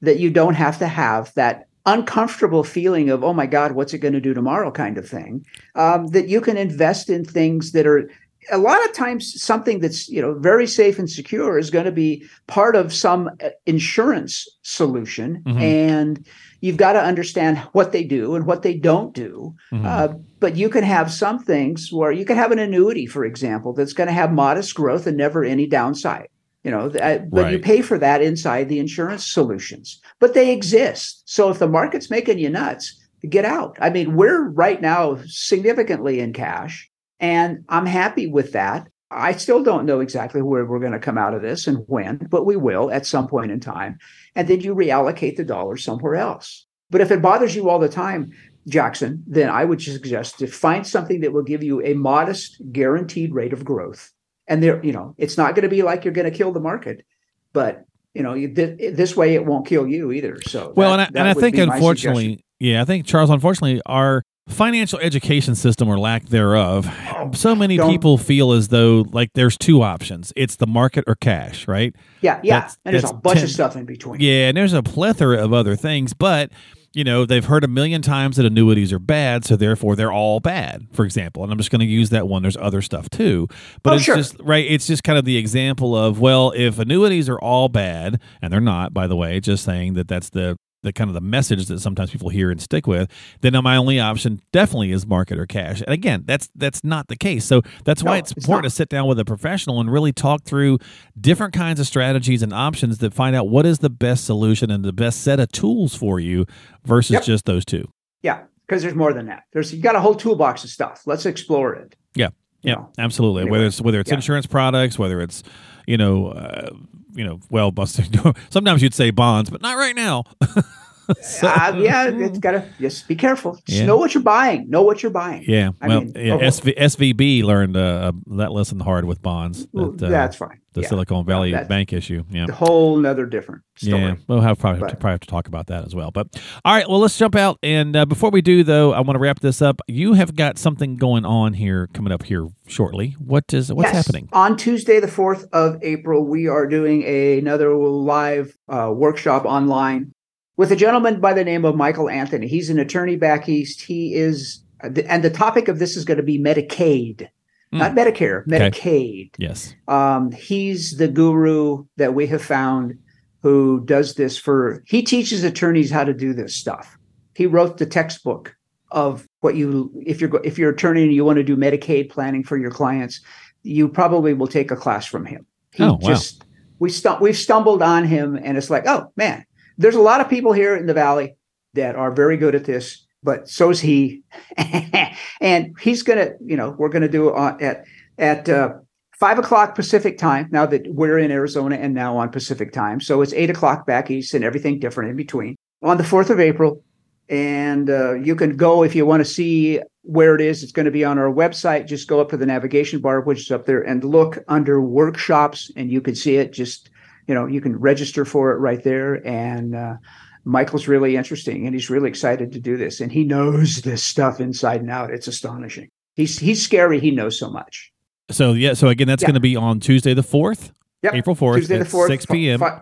that 0.00 0.18
you 0.18 0.30
don't 0.30 0.54
have 0.54 0.80
to 0.80 0.88
have 0.88 1.32
that 1.34 1.68
uncomfortable 1.86 2.64
feeling 2.64 3.08
of 3.08 3.22
oh 3.22 3.32
my 3.32 3.46
god 3.46 3.72
what's 3.72 3.94
it 3.94 3.98
going 3.98 4.12
to 4.14 4.20
do 4.20 4.34
tomorrow 4.34 4.70
kind 4.70 4.98
of 4.98 5.08
thing 5.08 5.46
um, 5.76 6.08
that 6.08 6.28
you 6.28 6.40
can 6.40 6.56
invest 6.56 7.08
in 7.08 7.24
things 7.24 7.70
that 7.72 7.86
are 7.86 8.10
a 8.50 8.58
lot 8.58 8.82
of 8.84 8.92
times 8.92 9.42
something 9.42 9.80
that's 9.80 10.08
you 10.08 10.22
know 10.22 10.34
very 10.38 10.66
safe 10.66 10.98
and 10.98 11.10
secure 11.10 11.58
is 11.58 11.70
going 11.70 11.84
to 11.84 11.92
be 11.92 12.24
part 12.46 12.76
of 12.76 12.92
some 12.92 13.28
uh, 13.42 13.50
insurance 13.66 14.46
solution 14.62 15.42
Mhm. 15.46 15.60
and 15.60 16.26
you've 16.60 16.76
got 16.76 16.92
to 16.94 17.02
understand 17.02 17.58
what 17.72 17.92
they 17.92 18.04
do 18.04 18.34
and 18.34 18.46
what 18.46 18.62
they 18.62 18.74
don't 18.74 19.12
do 19.14 19.54
Mhm. 19.72 19.84
uh, 19.84 20.08
but 20.40 20.56
you 20.56 20.68
can 20.68 20.84
have 20.84 21.10
some 21.12 21.38
things 21.38 21.92
where 21.92 22.12
you 22.12 22.24
can 22.24 22.36
have 22.36 22.52
an 22.52 22.58
annuity, 22.60 23.06
for 23.06 23.24
example, 23.24 23.72
that's 23.72 23.92
going 23.92 24.06
to 24.06 24.12
have 24.12 24.32
modest 24.32 24.74
growth 24.74 25.06
and 25.06 25.16
never 25.16 25.44
any 25.44 25.66
downside. 25.66 26.28
You 26.64 26.70
know, 26.72 26.86
uh, 26.90 27.18
but 27.30 27.52
you 27.52 27.58
pay 27.58 27.80
for 27.82 27.98
that 27.98 28.20
inside 28.20 28.68
the 28.68 28.78
insurance 28.80 29.24
solutions. 29.26 30.00
But 30.20 30.34
they 30.34 30.52
exist. 30.52 31.22
So 31.24 31.50
if 31.50 31.58
the 31.60 31.68
market's 31.68 32.10
making 32.10 32.38
you 32.38 32.50
nuts, 32.50 32.94
get 33.28 33.44
out. 33.44 33.76
I 33.80 33.90
mean, 33.90 34.14
we're 34.16 34.48
right 34.50 34.80
now 34.82 35.18
significantly 35.26 36.20
in 36.20 36.32
cash, 36.32 36.87
and 37.20 37.64
I'm 37.68 37.86
happy 37.86 38.26
with 38.26 38.52
that. 38.52 38.88
I 39.10 39.32
still 39.32 39.62
don't 39.62 39.86
know 39.86 40.00
exactly 40.00 40.42
where 40.42 40.66
we're 40.66 40.80
going 40.80 40.92
to 40.92 40.98
come 40.98 41.16
out 41.16 41.32
of 41.34 41.40
this 41.40 41.66
and 41.66 41.84
when, 41.86 42.18
but 42.30 42.44
we 42.44 42.56
will 42.56 42.90
at 42.90 43.06
some 43.06 43.26
point 43.26 43.50
in 43.50 43.58
time. 43.58 43.98
And 44.34 44.46
then 44.48 44.60
you 44.60 44.74
reallocate 44.74 45.36
the 45.36 45.44
dollars 45.44 45.82
somewhere 45.82 46.16
else. 46.16 46.66
But 46.90 47.00
if 47.00 47.10
it 47.10 47.22
bothers 47.22 47.56
you 47.56 47.70
all 47.70 47.78
the 47.78 47.88
time, 47.88 48.32
Jackson, 48.68 49.24
then 49.26 49.48
I 49.48 49.64
would 49.64 49.80
suggest 49.80 50.38
to 50.40 50.46
find 50.46 50.86
something 50.86 51.20
that 51.20 51.32
will 51.32 51.42
give 51.42 51.62
you 51.62 51.82
a 51.82 51.94
modest 51.94 52.60
guaranteed 52.70 53.32
rate 53.32 53.54
of 53.54 53.64
growth. 53.64 54.12
And 54.46 54.62
there, 54.62 54.84
you 54.84 54.92
know, 54.92 55.14
it's 55.16 55.38
not 55.38 55.54
going 55.54 55.62
to 55.62 55.68
be 55.68 55.82
like 55.82 56.04
you're 56.04 56.14
going 56.14 56.30
to 56.30 56.36
kill 56.36 56.52
the 56.52 56.60
market, 56.60 57.04
but 57.52 57.84
you 58.14 58.22
know, 58.22 58.34
you, 58.34 58.52
th- 58.52 58.94
this 58.94 59.16
way 59.16 59.34
it 59.34 59.46
won't 59.46 59.66
kill 59.66 59.86
you 59.86 60.12
either. 60.12 60.38
So 60.46 60.72
well, 60.76 60.96
that- 60.96 61.08
and 61.08 61.18
I, 61.18 61.20
and 61.20 61.28
I 61.28 61.34
think 61.34 61.56
unfortunately, 61.56 62.44
yeah, 62.58 62.82
I 62.82 62.84
think 62.84 63.06
Charles, 63.06 63.30
unfortunately, 63.30 63.80
our 63.86 64.22
financial 64.48 64.98
education 65.00 65.54
system 65.54 65.88
or 65.88 65.98
lack 65.98 66.26
thereof, 66.26 66.88
Oh, 67.16 67.30
so 67.32 67.54
many 67.54 67.76
don't- 67.76 67.90
people 67.90 68.18
feel 68.18 68.52
as 68.52 68.68
though 68.68 69.04
like 69.12 69.30
there's 69.34 69.56
two 69.56 69.82
options. 69.82 70.32
It's 70.36 70.56
the 70.56 70.66
market 70.66 71.04
or 71.06 71.14
cash, 71.14 71.68
right? 71.68 71.94
Yeah, 72.22 72.40
yeah. 72.42 72.54
That's- 72.60 72.78
and 72.84 72.94
there's 72.94 73.08
a 73.10 73.14
bunch 73.14 73.36
ten- 73.36 73.44
of 73.44 73.50
stuff 73.50 73.76
in 73.76 73.84
between. 73.84 74.20
Yeah, 74.20 74.48
and 74.48 74.56
there's 74.56 74.72
a 74.72 74.82
plethora 74.82 75.38
of 75.42 75.52
other 75.52 75.76
things, 75.76 76.14
but 76.14 76.50
you 76.94 77.04
know, 77.04 77.26
they've 77.26 77.44
heard 77.44 77.64
a 77.64 77.68
million 77.68 78.00
times 78.00 78.38
that 78.38 78.46
annuities 78.46 78.94
are 78.94 78.98
bad, 78.98 79.44
so 79.44 79.56
therefore 79.56 79.94
they're 79.94 80.10
all 80.10 80.40
bad, 80.40 80.86
for 80.90 81.04
example. 81.04 81.42
And 81.44 81.52
I'm 81.52 81.58
just 81.58 81.70
going 81.70 81.80
to 81.80 81.86
use 81.86 82.08
that 82.10 82.26
one. 82.26 82.40
There's 82.40 82.56
other 82.56 82.80
stuff 82.80 83.10
too. 83.10 83.46
But 83.82 83.92
Oh, 83.92 83.96
it's 83.96 84.04
sure. 84.04 84.16
just 84.16 84.36
right, 84.40 84.64
it's 84.68 84.86
just 84.86 85.04
kind 85.04 85.18
of 85.18 85.26
the 85.26 85.36
example 85.36 85.94
of, 85.94 86.18
well, 86.18 86.50
if 86.56 86.78
annuities 86.78 87.28
are 87.28 87.38
all 87.38 87.68
bad, 87.68 88.20
and 88.40 88.50
they're 88.50 88.58
not, 88.60 88.94
by 88.94 89.06
the 89.06 89.16
way, 89.16 89.38
just 89.38 89.64
saying 89.64 89.94
that 89.94 90.08
that's 90.08 90.30
the 90.30 90.56
the 90.82 90.92
kind 90.92 91.10
of 91.10 91.14
the 91.14 91.20
message 91.20 91.66
that 91.66 91.80
sometimes 91.80 92.10
people 92.10 92.28
hear 92.28 92.50
and 92.50 92.60
stick 92.60 92.86
with, 92.86 93.10
then 93.40 93.52
my 93.64 93.76
only 93.76 93.98
option 93.98 94.40
definitely 94.52 94.92
is 94.92 95.06
market 95.06 95.38
or 95.38 95.44
cash. 95.46 95.80
And 95.80 95.90
again, 95.90 96.22
that's 96.26 96.48
that's 96.54 96.84
not 96.84 97.08
the 97.08 97.16
case. 97.16 97.44
So 97.44 97.62
that's 97.84 98.02
why 98.02 98.12
No, 98.12 98.18
it's 98.18 98.30
it's 98.32 98.44
important 98.44 98.64
not. 98.64 98.70
to 98.70 98.76
sit 98.76 98.88
down 98.88 99.08
with 99.08 99.18
a 99.18 99.24
professional 99.24 99.80
and 99.80 99.90
really 99.90 100.12
talk 100.12 100.44
through 100.44 100.78
different 101.20 101.52
kinds 101.52 101.80
of 101.80 101.86
strategies 101.86 102.42
and 102.42 102.52
options 102.52 102.98
that 102.98 103.12
find 103.12 103.34
out 103.34 103.48
what 103.48 103.66
is 103.66 103.80
the 103.80 103.90
best 103.90 104.24
solution 104.24 104.70
and 104.70 104.84
the 104.84 104.92
best 104.92 105.22
set 105.22 105.40
of 105.40 105.50
tools 105.52 105.94
for 105.94 106.20
you 106.20 106.46
versus 106.84 107.14
Yep. 107.14 107.24
just 107.24 107.44
those 107.44 107.64
two. 107.64 107.90
Yeah, 108.22 108.42
because 108.66 108.82
there's 108.82 108.94
more 108.94 109.12
than 109.12 109.26
that. 109.26 109.44
There's 109.52 109.72
you 109.74 109.82
got 109.82 109.96
a 109.96 110.00
whole 110.00 110.14
toolbox 110.14 110.62
of 110.64 110.70
stuff. 110.70 111.02
Let's 111.06 111.26
explore 111.26 111.74
it. 111.74 111.96
Yeah. 112.14 112.28
You 112.62 112.70
Yeah, 112.70 112.74
know. 112.74 112.90
absolutely. 112.98 113.42
Anyway, 113.42 113.52
whether 113.58 113.66
it's 113.66 113.80
whether 113.80 114.00
it's 114.00 114.10
yeah. 114.10 114.16
insurance 114.16 114.46
products, 114.46 114.98
whether 114.98 115.20
it's 115.20 115.42
you 115.88 115.96
know, 115.96 116.28
uh, 116.28 116.68
you 117.14 117.24
know, 117.24 117.40
well, 117.48 117.70
busted 117.70 118.14
sometimes 118.50 118.82
you'd 118.82 118.92
say 118.92 119.10
bonds, 119.10 119.48
but 119.48 119.62
not 119.62 119.78
right 119.78 119.96
now. 119.96 120.24
So- 121.22 121.48
Uh, 121.48 121.76
yeah, 121.78 122.08
it's 122.08 122.38
gotta 122.38 122.64
just 122.80 123.08
be 123.08 123.14
careful. 123.16 123.54
Just 123.66 123.80
Yeah. 123.80 123.86
know 123.86 123.96
what 123.96 124.14
you're 124.14 124.22
buying. 124.22 124.68
Know 124.68 124.82
what 124.82 125.02
you're 125.02 125.10
buying. 125.12 125.44
Yeah, 125.46 125.70
I 125.80 125.88
well, 125.88 126.00
mean, 126.02 126.12
yeah, 126.16 126.34
oh, 126.34 126.38
SV, 126.38 126.74
SVB 126.78 127.42
learned 127.42 127.76
uh, 127.76 128.12
that 128.36 128.52
lesson 128.52 128.80
hard 128.80 129.04
with 129.04 129.22
bonds. 129.22 129.66
That, 129.72 130.02
uh, 130.02 130.08
that's 130.08 130.36
fine. 130.36 130.60
the 130.74 130.82
Yeah. 130.82 130.88
Silicon 130.88 131.24
Valley 131.24 131.52
Bank 131.68 131.92
issue. 131.92 132.22
Yeah. 132.30 132.46
A 132.48 132.52
whole 132.52 132.96
nother 132.98 133.26
different 133.26 133.62
story. 133.76 134.00
Yeah, 134.02 134.14
we'll 134.28 134.42
have 134.42 134.58
probably, 134.58 134.80
But- 134.82 135.00
probably 135.00 135.12
have 135.12 135.20
to 135.20 135.26
talk 135.26 135.48
about 135.48 135.66
that 135.68 135.84
as 135.86 135.94
well. 135.94 136.10
But 136.12 136.28
all 136.64 136.74
right, 136.74 136.88
well, 136.88 137.00
let's 137.00 137.16
jump 137.18 137.34
out. 137.34 137.58
And 137.62 137.96
uh, 137.96 138.04
before 138.04 138.30
we 138.30 138.42
do, 138.42 138.62
though, 138.62 138.92
I 138.92 139.00
want 139.00 139.16
to 139.16 139.18
wrap 139.18 139.40
this 139.40 139.60
up. 139.62 139.80
You 139.88 140.12
have 140.12 140.36
got 140.36 140.58
something 140.58 140.96
going 140.96 141.24
on 141.24 141.54
here 141.54 141.88
coming 141.94 142.12
up 142.12 142.24
here 142.24 142.46
shortly. 142.66 143.16
What 143.18 143.44
is 143.52 143.72
what's 143.72 143.88
Yes. 143.92 144.06
happening? 144.06 144.28
On 144.32 144.56
Tuesday, 144.56 145.00
the 145.00 145.06
4th 145.08 145.46
of 145.52 145.78
April, 145.82 146.24
we 146.24 146.46
are 146.48 146.66
doing 146.66 147.02
a, 147.04 147.38
another 147.38 147.74
live 147.74 148.54
uh, 148.68 148.92
workshop 148.94 149.46
online 149.46 150.12
with 150.58 150.72
a 150.72 150.76
gentleman 150.76 151.20
by 151.20 151.32
the 151.32 151.44
name 151.44 151.64
of 151.64 151.76
Michael 151.76 152.10
Anthony. 152.10 152.48
He's 152.48 152.68
an 152.68 152.78
attorney 152.80 153.16
back 153.16 153.48
east. 153.48 153.80
He 153.80 154.14
is, 154.14 154.60
and 154.82 155.22
the 155.24 155.30
topic 155.30 155.68
of 155.68 155.78
this 155.78 155.96
is 155.96 156.04
going 156.04 156.16
to 156.18 156.22
be 156.22 156.38
Medicaid, 156.38 157.28
Hmm. 157.72 157.78
not 157.78 157.94
Medicare, 157.94 158.42
Okay. 158.42 158.70
Medicaid. 158.70 159.30
Yes. 159.38 159.74
Um, 159.86 160.32
he's 160.32 160.96
the 160.96 161.06
guru 161.08 161.84
that 161.96 162.12
we 162.14 162.26
have 162.26 162.42
found 162.42 162.98
who 163.42 163.82
does 163.84 164.14
this 164.14 164.36
for, 164.36 164.82
he 164.86 165.00
teaches 165.02 165.44
attorneys 165.44 165.90
how 165.90 166.02
to 166.02 166.12
do 166.12 166.32
this 166.34 166.54
stuff. 166.56 166.98
He 167.36 167.46
wrote 167.46 167.76
the 167.78 167.86
textbook 167.86 168.56
of 168.90 169.28
what 169.40 169.54
you, 169.54 169.92
if 170.06 170.20
you're, 170.20 170.40
if 170.44 170.58
you're 170.58 170.70
an 170.70 170.74
attorney 170.74 171.04
and 171.04 171.12
you 171.12 171.24
want 171.24 171.36
to 171.36 171.44
do 171.44 171.56
Medicaid 171.56 172.10
planning 172.10 172.42
for 172.42 172.56
your 172.56 172.70
clients, 172.72 173.20
you 173.62 173.86
probably 173.88 174.34
will 174.34 174.48
take 174.48 174.70
a 174.72 174.76
class 174.76 175.06
from 175.06 175.24
him. 175.24 175.46
He 175.72 175.84
Oh, 175.84 175.92
wow. 175.92 175.98
just, 176.08 176.42
we 176.80 176.88
stu- 176.90 177.18
we've 177.20 177.36
stumbled 177.36 177.80
on 177.82 178.04
him 178.04 178.34
and 178.42 178.56
it's 178.58 178.70
like, 178.70 178.88
oh 178.88 179.12
man, 179.16 179.44
there's 179.78 179.94
a 179.94 180.00
lot 180.00 180.20
of 180.20 180.28
people 180.28 180.52
here 180.52 180.76
in 180.76 180.86
the 180.86 180.94
Valley 180.94 181.36
that 181.74 181.96
are 181.96 182.10
very 182.10 182.36
good 182.36 182.54
at 182.54 182.64
this, 182.64 183.06
but 183.22 183.48
so's 183.48 183.80
he. 183.80 184.22
and 185.40 185.74
he's 185.80 186.02
to, 186.18 186.34
you 186.44 186.56
know, 186.56 186.74
we're 186.78 186.90
to 187.02 187.08
do 187.08 187.28
it 187.28 187.62
at, 187.62 187.84
at, 188.18 188.48
uh, 188.48 188.74
five 189.18 189.38
o'clock 189.38 189.74
Pacific 189.74 190.16
time. 190.18 190.48
Now 190.50 190.66
that 190.66 190.86
we're 190.88 191.18
in 191.18 191.30
Arizona 191.30 191.76
and 191.76 191.94
now 191.94 192.16
on 192.16 192.30
Pacific 192.30 192.72
time, 192.72 193.00
so 193.00 193.20
it's 193.22 193.32
eight 193.32 193.50
o'clock 193.50 193.86
back 193.86 194.10
east 194.10 194.34
and 194.34 194.44
everything 194.44 194.78
different 194.78 195.10
in 195.10 195.16
between 195.16 195.56
on 195.82 195.96
the 195.96 196.04
fourth 196.04 196.30
of 196.30 196.40
April. 196.40 196.82
And 197.28 197.90
uh, 197.90 198.14
you 198.14 198.34
can 198.34 198.56
go 198.56 198.82
if 198.82 198.94
you 198.94 199.04
want 199.04 199.20
to 199.20 199.24
see 199.24 199.80
where 200.02 200.34
it 200.34 200.40
is. 200.40 200.62
It's 200.62 200.72
going 200.72 200.86
to 200.86 200.92
be 200.92 201.04
on 201.04 201.18
our 201.18 201.30
website. 201.30 201.86
Just 201.86 202.08
go 202.08 202.20
up 202.20 202.30
to 202.30 202.36
the 202.36 202.46
navigation 202.46 203.00
bar, 203.00 203.20
which 203.20 203.40
is 203.40 203.50
up 203.50 203.66
there, 203.66 203.82
and 203.82 204.02
look 204.02 204.38
under 204.48 204.80
workshops, 204.80 205.70
and 205.76 205.90
you 205.90 206.00
can 206.00 206.14
see 206.14 206.36
it. 206.36 206.52
Just 206.52 206.88
you 207.28 207.34
know, 207.34 207.46
you 207.46 207.60
can 207.60 207.76
register 207.78 208.24
for 208.24 208.52
it 208.52 208.56
right 208.56 208.82
there. 208.82 209.24
And 209.26 209.76
uh, 209.76 209.96
Michael's 210.44 210.88
really 210.88 211.14
interesting, 211.16 211.66
and 211.66 211.74
he's 211.74 211.90
really 211.90 212.08
excited 212.08 212.50
to 212.52 212.58
do 212.60 212.76
this, 212.76 213.00
and 213.00 213.12
he 213.12 213.22
knows 213.22 213.82
this 213.82 214.02
stuff 214.02 214.40
inside 214.40 214.80
and 214.80 214.90
out. 214.90 215.10
It's 215.12 215.28
astonishing. 215.28 215.88
He's 216.16 216.38
he's 216.38 216.62
scary. 216.62 216.98
He 216.98 217.10
knows 217.12 217.38
so 217.38 217.50
much. 217.50 217.92
So 218.30 218.54
yeah. 218.54 218.72
So 218.74 218.88
again, 218.88 219.06
that's 219.06 219.22
Yeah. 219.22 219.28
going 219.28 219.34
to 219.34 219.40
be 219.40 219.54
on 219.56 219.78
Tuesday 219.78 220.14
the 220.14 220.22
fourth, 220.22 220.72
Yep. 221.02 221.14
April 221.14 221.36
fourth, 221.36 221.58
Tuesday 221.58 221.76
the 221.76 221.82
at 221.84 221.88
fourth, 221.88 222.08
six 222.10 222.26
p.m. 222.26 222.58
Five, 222.58 222.80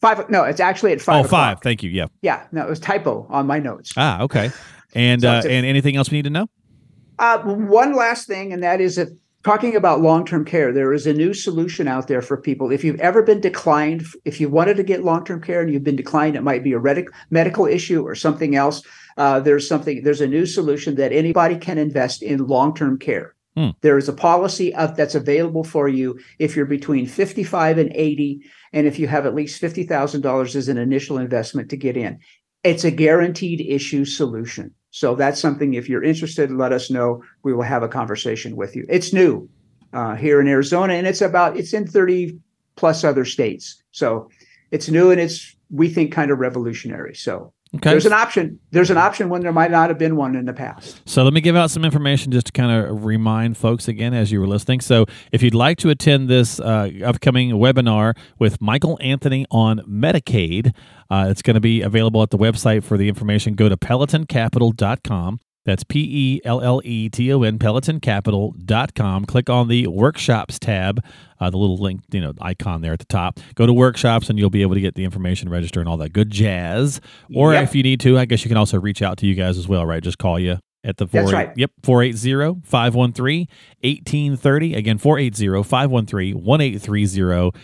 five. 0.00 0.28
No, 0.30 0.42
it's 0.44 0.60
actually 0.60 0.92
at 0.92 0.98
Oh, 0.98 1.04
five. 1.04 1.14
five. 1.22 1.26
o'clock. 1.26 1.62
Thank 1.62 1.82
you. 1.82 1.90
Yeah. 1.90 2.06
Yeah, 2.22 2.46
no, 2.52 2.62
it 2.66 2.68
was 2.68 2.80
typo 2.80 3.26
on 3.30 3.46
my 3.46 3.58
notes. 3.60 3.92
Ah, 3.96 4.20
okay. 4.22 4.50
And 4.94 5.22
So 5.22 5.30
uh, 5.30 5.42
and 5.48 5.64
anything 5.64 5.96
else 5.96 6.10
we 6.10 6.18
need 6.18 6.24
to 6.24 6.30
know? 6.30 6.48
Uh, 7.18 7.38
one 7.44 7.94
last 7.94 8.26
thing, 8.26 8.52
and 8.52 8.62
that 8.62 8.80
is 8.80 8.96
that 8.96 9.08
talking 9.46 9.76
about 9.76 10.00
long-term 10.00 10.44
care, 10.44 10.72
there 10.72 10.92
is 10.92 11.06
a 11.06 11.12
new 11.12 11.32
solution 11.32 11.86
out 11.86 12.08
there 12.08 12.20
for 12.20 12.36
people. 12.36 12.72
If 12.72 12.82
you've 12.82 12.98
ever 12.98 13.22
been 13.22 13.40
declined, 13.40 14.04
if 14.24 14.40
you 14.40 14.48
wanted 14.48 14.76
to 14.76 14.82
get 14.82 15.04
long-term 15.04 15.40
care 15.40 15.60
and 15.60 15.72
you've 15.72 15.84
been 15.84 15.94
declined, 15.94 16.34
it 16.34 16.42
might 16.42 16.64
be 16.64 16.72
a 16.72 16.80
redic- 16.80 17.12
medical 17.30 17.64
issue 17.64 18.02
or 18.02 18.16
something 18.16 18.56
else. 18.56 18.82
Uh, 19.16 19.38
there's 19.38 19.68
something. 19.68 20.02
There's 20.02 20.20
a 20.20 20.26
new 20.26 20.46
solution 20.46 20.96
that 20.96 21.12
anybody 21.12 21.56
can 21.58 21.78
invest 21.78 22.24
in 22.24 22.48
long-term 22.48 22.98
care. 22.98 23.36
Hmm. 23.56 23.70
There 23.82 23.96
is 23.96 24.08
a 24.08 24.12
policy 24.12 24.74
of, 24.74 24.96
that's 24.96 25.14
available 25.14 25.62
for 25.62 25.88
you 25.88 26.18
if 26.40 26.56
you're 26.56 26.66
between 26.66 27.06
55 27.06 27.78
and 27.78 27.92
80, 27.94 28.40
and 28.72 28.84
if 28.84 28.98
you 28.98 29.06
have 29.06 29.26
at 29.26 29.34
least 29.36 29.60
fifty 29.60 29.84
thousand 29.84 30.22
dollars 30.22 30.56
as 30.56 30.68
an 30.68 30.76
initial 30.76 31.18
investment 31.18 31.70
to 31.70 31.76
get 31.76 31.96
in. 31.96 32.18
It's 32.64 32.84
a 32.84 32.90
guaranteed 32.90 33.60
issue 33.60 34.04
solution. 34.04 34.74
So 34.96 35.14
that's 35.14 35.38
something, 35.38 35.74
if 35.74 35.90
you're 35.90 36.02
interested, 36.02 36.50
let 36.50 36.72
us 36.72 36.90
know. 36.90 37.22
We 37.42 37.52
will 37.52 37.64
have 37.64 37.82
a 37.82 37.88
conversation 37.88 38.56
with 38.56 38.74
you. 38.74 38.86
It's 38.88 39.12
new 39.12 39.46
uh, 39.92 40.14
here 40.14 40.40
in 40.40 40.48
Arizona, 40.48 40.94
and 40.94 41.06
it's 41.06 41.20
about, 41.20 41.58
it's 41.58 41.74
in 41.74 41.86
30 41.86 42.38
plus 42.76 43.04
other 43.04 43.26
states. 43.26 43.82
So 43.90 44.30
it's 44.70 44.88
new 44.88 45.10
and 45.10 45.20
it's, 45.20 45.54
we 45.68 45.90
think, 45.90 46.12
kind 46.12 46.30
of 46.30 46.38
revolutionary. 46.38 47.14
So 47.14 47.52
Okay. 47.76 47.90
there's 47.90 48.06
an 48.06 48.12
option. 48.12 48.58
There's 48.70 48.90
an 48.90 48.96
option 48.98 49.28
when 49.28 49.42
there 49.42 49.52
might 49.52 49.70
not 49.70 49.88
have 49.88 49.98
been 49.98 50.16
one 50.16 50.36
in 50.36 50.44
the 50.44 50.52
past. 50.52 51.00
So 51.08 51.22
let 51.24 51.32
me 51.32 51.40
give 51.40 51.56
out 51.56 51.70
some 51.70 51.84
information 51.84 52.32
just 52.32 52.46
to 52.46 52.52
kind 52.52 52.70
of 52.70 53.04
remind 53.04 53.56
folks 53.56 53.88
again 53.88 54.12
as 54.14 54.30
you 54.30 54.40
were 54.40 54.46
listening. 54.46 54.80
So 54.80 55.06
if 55.32 55.42
you'd 55.42 55.54
like 55.54 55.78
to 55.78 55.90
attend 55.90 56.28
this 56.28 56.60
uh, 56.60 56.90
upcoming 57.04 57.50
webinar 57.52 58.16
with 58.38 58.60
Michael 58.60 58.98
Anthony 59.00 59.46
on 59.50 59.80
Medicaid, 59.80 60.74
uh, 61.10 61.28
it's 61.30 61.42
going 61.42 61.54
to 61.54 61.60
be 61.60 61.82
available 61.82 62.22
at 62.22 62.30
the 62.30 62.38
website 62.38 62.84
for 62.84 62.96
the 62.98 63.08
information. 63.08 63.54
Go 63.54 63.68
to 63.68 63.76
pelletoncapital.com. 63.76 65.40
That's 65.66 65.84
P 65.84 66.00
E 66.00 66.40
L 66.46 66.62
L 66.62 66.80
E 66.84 67.10
T 67.10 67.30
O 67.32 67.42
N, 67.42 67.58
pelletoncapital.com. 67.58 69.24
Click 69.26 69.50
on 69.50 69.68
the 69.68 69.86
workshops 69.88 70.58
tab, 70.58 71.04
uh, 71.40 71.50
the 71.50 71.58
little 71.58 71.76
link, 71.76 72.00
you 72.12 72.20
know, 72.20 72.32
icon 72.40 72.80
there 72.80 72.92
at 72.94 72.98
the 73.00 73.04
top. 73.04 73.38
Go 73.56 73.66
to 73.66 73.72
workshops 73.74 74.30
and 74.30 74.38
you'll 74.38 74.48
be 74.48 74.62
able 74.62 74.74
to 74.74 74.80
get 74.80 74.94
the 74.94 75.04
information, 75.04 75.50
register, 75.50 75.80
and 75.80 75.88
all 75.88 75.98
that 75.98 76.14
good 76.14 76.30
jazz. 76.30 77.00
Or 77.34 77.52
Yep. 77.52 77.64
if 77.64 77.74
you 77.74 77.82
need 77.82 78.00
to, 78.00 78.18
I 78.18 78.24
guess 78.24 78.42
you 78.44 78.48
can 78.48 78.56
also 78.56 78.80
reach 78.80 79.02
out 79.02 79.18
to 79.18 79.26
you 79.26 79.34
guys 79.34 79.58
as 79.58 79.68
well, 79.68 79.84
right? 79.84 80.02
Just 80.02 80.16
call 80.18 80.38
you 80.38 80.58
at 80.84 80.96
the 80.98 81.06
That's 81.06 81.30
48 81.30 81.46
right. 81.48 81.58
Yep, 81.58 81.70
480-513-1830. 81.82 84.76
Again, 84.76 84.98
480-513-1830 84.98 87.54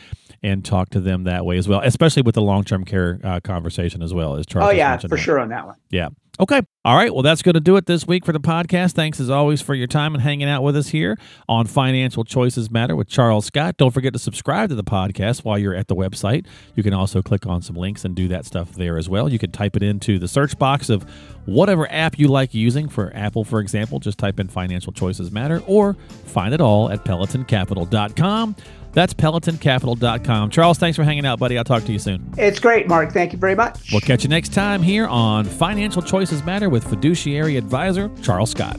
and 0.45 0.65
talk 0.65 0.91
to 0.91 1.01
them 1.01 1.23
that 1.25 1.45
way 1.47 1.57
as 1.57 1.69
well, 1.69 1.81
especially 1.85 2.23
with 2.23 2.35
the 2.35 2.43
long-term 2.43 2.85
care 2.85 3.21
uh, 3.23 3.39
conversation 3.41 4.03
as 4.03 4.13
well 4.13 4.35
as 4.35 4.45
Charles 4.45 4.71
Oh, 4.71 4.73
yeah, 4.73 4.97
for 4.97 5.07
that. 5.09 5.17
sure 5.19 5.39
on 5.39 5.51
that 5.51 5.67
one. 5.67 5.77
Yeah. 5.91 6.09
Okay. 6.41 6.63
All 6.85 6.97
right. 6.97 7.13
Well, 7.13 7.23
that's 7.23 7.43
going 7.43 7.55
to 7.55 7.61
do 7.61 7.77
it 7.77 7.85
this 7.85 8.07
week 8.07 8.25
for 8.25 8.33
the 8.33 8.41
podcast. 8.41 8.93
Thanks 8.93 9.21
as 9.21 9.29
always 9.29 9.61
for 9.61 9.75
your 9.75 9.87
time 9.87 10.15
and 10.15 10.23
hanging 10.23 10.49
out 10.49 10.63
with 10.63 10.75
us 10.77 10.89
here 10.89 11.19
on 11.47 11.67
Financial 11.67 12.25
Choices 12.25 12.71
Matter 12.71 12.97
with 12.97 13.07
Charles 13.07 13.45
Scott. 13.47 13.77
Don't 13.77 13.91
forget 13.91 14.15
to 14.15 14.19
subscribe 14.19 14.71
to 14.71 14.75
the 14.75 14.83
podcast 14.83 15.45
while 15.45 15.59
you're 15.59 15.75
at 15.75 15.89
the 15.89 15.95
website. 15.95 16.47
You 16.75 16.83
can 16.83 16.95
also 16.95 17.21
click 17.21 17.47
on 17.47 17.61
some 17.61 17.77
links 17.77 18.05
and 18.07 18.17
do 18.17 18.29
that 18.29 18.47
stuff 18.47 18.73
there 18.73 18.97
as 18.97 19.11
well. 19.11 19.29
You 19.29 19.39
can 19.39 19.53
type 19.53 19.77
it 19.77 19.83
into 19.83 20.19
the 20.19 20.27
search 20.27 20.59
box 20.59 20.89
of 20.89 21.03
whatever 21.45 21.87
app 21.93 22.19
you 22.19 22.29
like 22.29 22.55
using. 22.55 22.89
For 22.89 23.13
Apple, 23.15 23.45
for 23.45 23.61
example, 23.61 24.01
just 24.01 24.17
type 24.17 24.41
in 24.41 24.49
Financial 24.49 24.93
Choices 24.93 25.31
Matter 25.31 25.63
or 25.67 25.95
find 26.25 26.55
it 26.55 26.63
all 26.63 26.91
at 26.91 27.05
pelletoncapital.com. 27.05 28.57
That's 28.93 29.15
pelletoncapital.com. 29.15 30.51
Charles, 30.51 30.79
thanks 30.79 30.97
for 30.97 31.05
hanging 31.05 31.27
out, 31.27 31.39
buddy. 31.39 31.59
I'll 31.59 31.65
talk 31.65 31.85
to 31.85 31.93
you 31.93 31.99
soon. 31.99 32.33
It's 32.37 32.59
great, 32.59 32.89
Mark. 32.89 33.13
Thank 33.13 33.33
you 33.33 33.39
very 33.39 33.55
much. 33.55 33.91
We'll 33.93 34.01
catch 34.01 34.23
you 34.23 34.29
next 34.29 34.53
time 34.53 34.83
here 34.83 35.07
on 35.07 35.45
Financial 35.45 36.03
Choices 36.03 36.45
Matter 36.45 36.69
with 36.69 36.85
fiduciary 36.85 37.57
advisor 37.57 38.11
Charles 38.23 38.51
Scott. 38.51 38.79